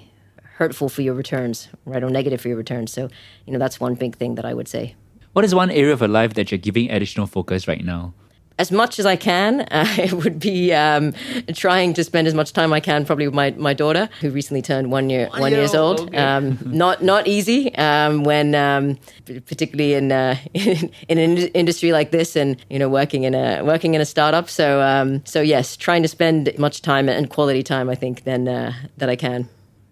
hurtful 0.55 0.89
for 0.89 1.01
your 1.01 1.15
returns, 1.15 1.69
right, 1.86 2.03
or 2.03 2.10
negative 2.10 2.39
for 2.41 2.47
your 2.49 2.57
returns. 2.57 2.91
So 2.91 3.10
you 3.45 3.53
know 3.53 3.60
that's 3.60 3.79
one 3.79 3.95
big 3.95 4.15
thing 4.15 4.36
that 4.36 4.45
I 4.45 4.53
would 4.53 4.67
say. 4.67 4.95
What 5.34 5.46
is 5.46 5.56
one 5.56 5.72
area 5.72 5.94
of 5.94 6.02
your 6.02 6.10
life 6.10 6.34
that 6.34 6.52
you're 6.52 6.58
giving 6.58 6.91
additional 6.91 7.28
focus 7.28 7.67
right 7.67 7.84
now? 7.84 8.13
as 8.62 8.72
much 8.72 9.00
as 9.00 9.06
I 9.06 9.15
can. 9.15 9.67
Uh, 9.72 9.86
it 9.98 10.12
would 10.12 10.38
be 10.38 10.74
um, 10.74 11.13
trying 11.54 11.94
to 11.94 12.04
spend 12.04 12.28
as 12.28 12.34
much 12.34 12.52
time 12.52 12.74
I 12.74 12.82
can 12.82 13.06
probably 13.06 13.26
with 13.26 13.34
my, 13.34 13.52
my 13.52 13.74
daughter, 13.74 14.10
who 14.20 14.30
recently 14.30 14.62
turned 14.62 14.91
one 14.91 15.10
year 15.10 15.30
one, 15.30 15.52
years 15.52 15.74
old. 15.74 16.02
Okay. 16.02 16.17
Um, 16.17 16.60
not 16.65 17.02
not 17.02 17.26
easy 17.26 17.74
um, 17.76 18.24
when 18.24 18.54
um, 18.54 18.98
particularly 19.26 19.94
in, 19.94 20.12
uh, 20.12 20.36
in, 20.54 20.91
in 21.08 21.17
an 21.17 21.38
industry 21.54 21.94
like 21.94 22.12
this, 22.12 22.36
and 22.36 22.58
you 22.70 22.78
know 22.78 22.89
working 22.89 23.24
in 23.24 23.34
a 23.34 23.63
working 23.63 23.94
in 23.96 24.02
a 24.02 24.06
startup. 24.06 24.50
So 24.50 24.82
um, 24.82 25.26
so 25.26 25.41
yes, 25.41 25.78
trying 25.78 26.02
to 26.02 26.10
spend 26.10 26.52
much 26.58 26.82
time 26.82 27.08
and 27.08 27.30
quality 27.30 27.63
time. 27.63 27.89
I 27.89 27.96
think 27.96 28.26
than 28.26 28.48
uh, 28.48 28.74
that 28.98 29.10
I 29.10 29.15
can. 29.15 29.48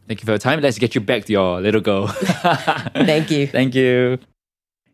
Thank 0.08 0.21
you 0.21 0.25
for 0.25 0.32
your 0.32 0.39
time. 0.39 0.60
Let's 0.60 0.78
get 0.78 0.93
you 0.93 1.02
back 1.02 1.25
to 1.25 1.32
your 1.32 1.62
little 1.62 1.82
girl. 1.82 2.08
Thank 2.93 3.32
you. 3.32 3.47
Thank 3.47 3.75
you. 3.75 4.19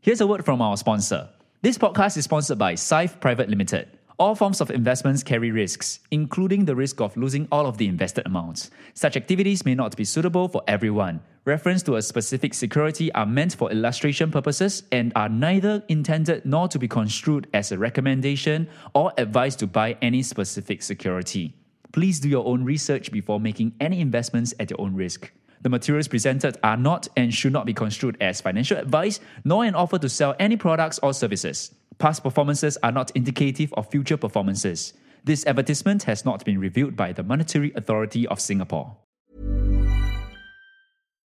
Here's 0.06 0.22
a 0.22 0.28
word 0.28 0.46
from 0.46 0.62
our 0.62 0.78
sponsor. 0.78 1.30
This 1.64 1.80
podcast 1.80 2.16
is 2.16 2.26
sponsored 2.26 2.60
by 2.60 2.76
Syfe 2.76 3.20
Private 3.20 3.50
Limited. 3.50 3.88
All 4.20 4.36
forms 4.36 4.62
of 4.62 4.70
investments 4.70 5.24
carry 5.24 5.50
risks, 5.50 6.00
including 6.12 6.66
the 6.66 6.76
risk 6.76 7.02
of 7.02 7.18
losing 7.18 7.48
all 7.52 7.66
of 7.66 7.80
the 7.80 7.88
invested 7.88 8.28
amounts. 8.28 8.70
Such 8.94 9.18
activities 9.18 9.66
may 9.66 9.74
not 9.74 9.98
be 9.98 10.04
suitable 10.04 10.48
for 10.48 10.62
everyone. 10.68 11.22
Reference 11.44 11.82
to 11.82 11.96
a 11.96 12.04
specific 12.04 12.54
security 12.54 13.12
are 13.14 13.26
meant 13.26 13.56
for 13.56 13.72
illustration 13.72 14.30
purposes 14.30 14.84
and 14.92 15.12
are 15.16 15.28
neither 15.28 15.84
intended 15.88 16.46
nor 16.46 16.68
to 16.68 16.78
be 16.78 16.88
construed 16.88 17.48
as 17.52 17.72
a 17.72 17.78
recommendation 17.80 18.70
or 18.94 19.12
advice 19.18 19.56
to 19.56 19.66
buy 19.66 19.98
any 20.04 20.22
specific 20.22 20.84
security. 20.84 21.56
Please 21.94 22.20
do 22.20 22.30
your 22.30 22.46
own 22.46 22.64
research 22.64 23.12
before 23.12 23.40
making 23.40 23.74
any 23.80 24.02
investments 24.02 24.54
at 24.60 24.70
your 24.70 24.80
own 24.80 24.94
risk. 24.94 25.32
The 25.66 25.70
materials 25.70 26.08
presented 26.08 26.60
are 26.62 26.78
not 26.78 27.08
and 27.18 27.34
should 27.34 27.52
not 27.52 27.66
be 27.66 27.74
construed 27.74 28.18
as 28.22 28.40
financial 28.40 28.78
advice, 28.78 29.20
nor 29.44 29.64
an 29.64 29.74
offer 29.74 29.98
to 29.98 30.08
sell 30.08 30.36
any 30.40 30.58
products 30.58 31.00
or 31.02 31.12
services. 31.12 31.74
Past 31.98 32.22
performances 32.22 32.78
are 32.84 32.92
not 32.92 33.10
indicative 33.16 33.74
of 33.74 33.90
future 33.90 34.16
performances. 34.16 34.94
This 35.24 35.44
advertisement 35.48 36.04
has 36.04 36.24
not 36.24 36.46
been 36.46 36.60
reviewed 36.60 36.96
by 36.96 37.14
the 37.14 37.24
Monetary 37.24 37.74
Authority 37.76 38.28
of 38.28 38.40
Singapore. 38.40 38.96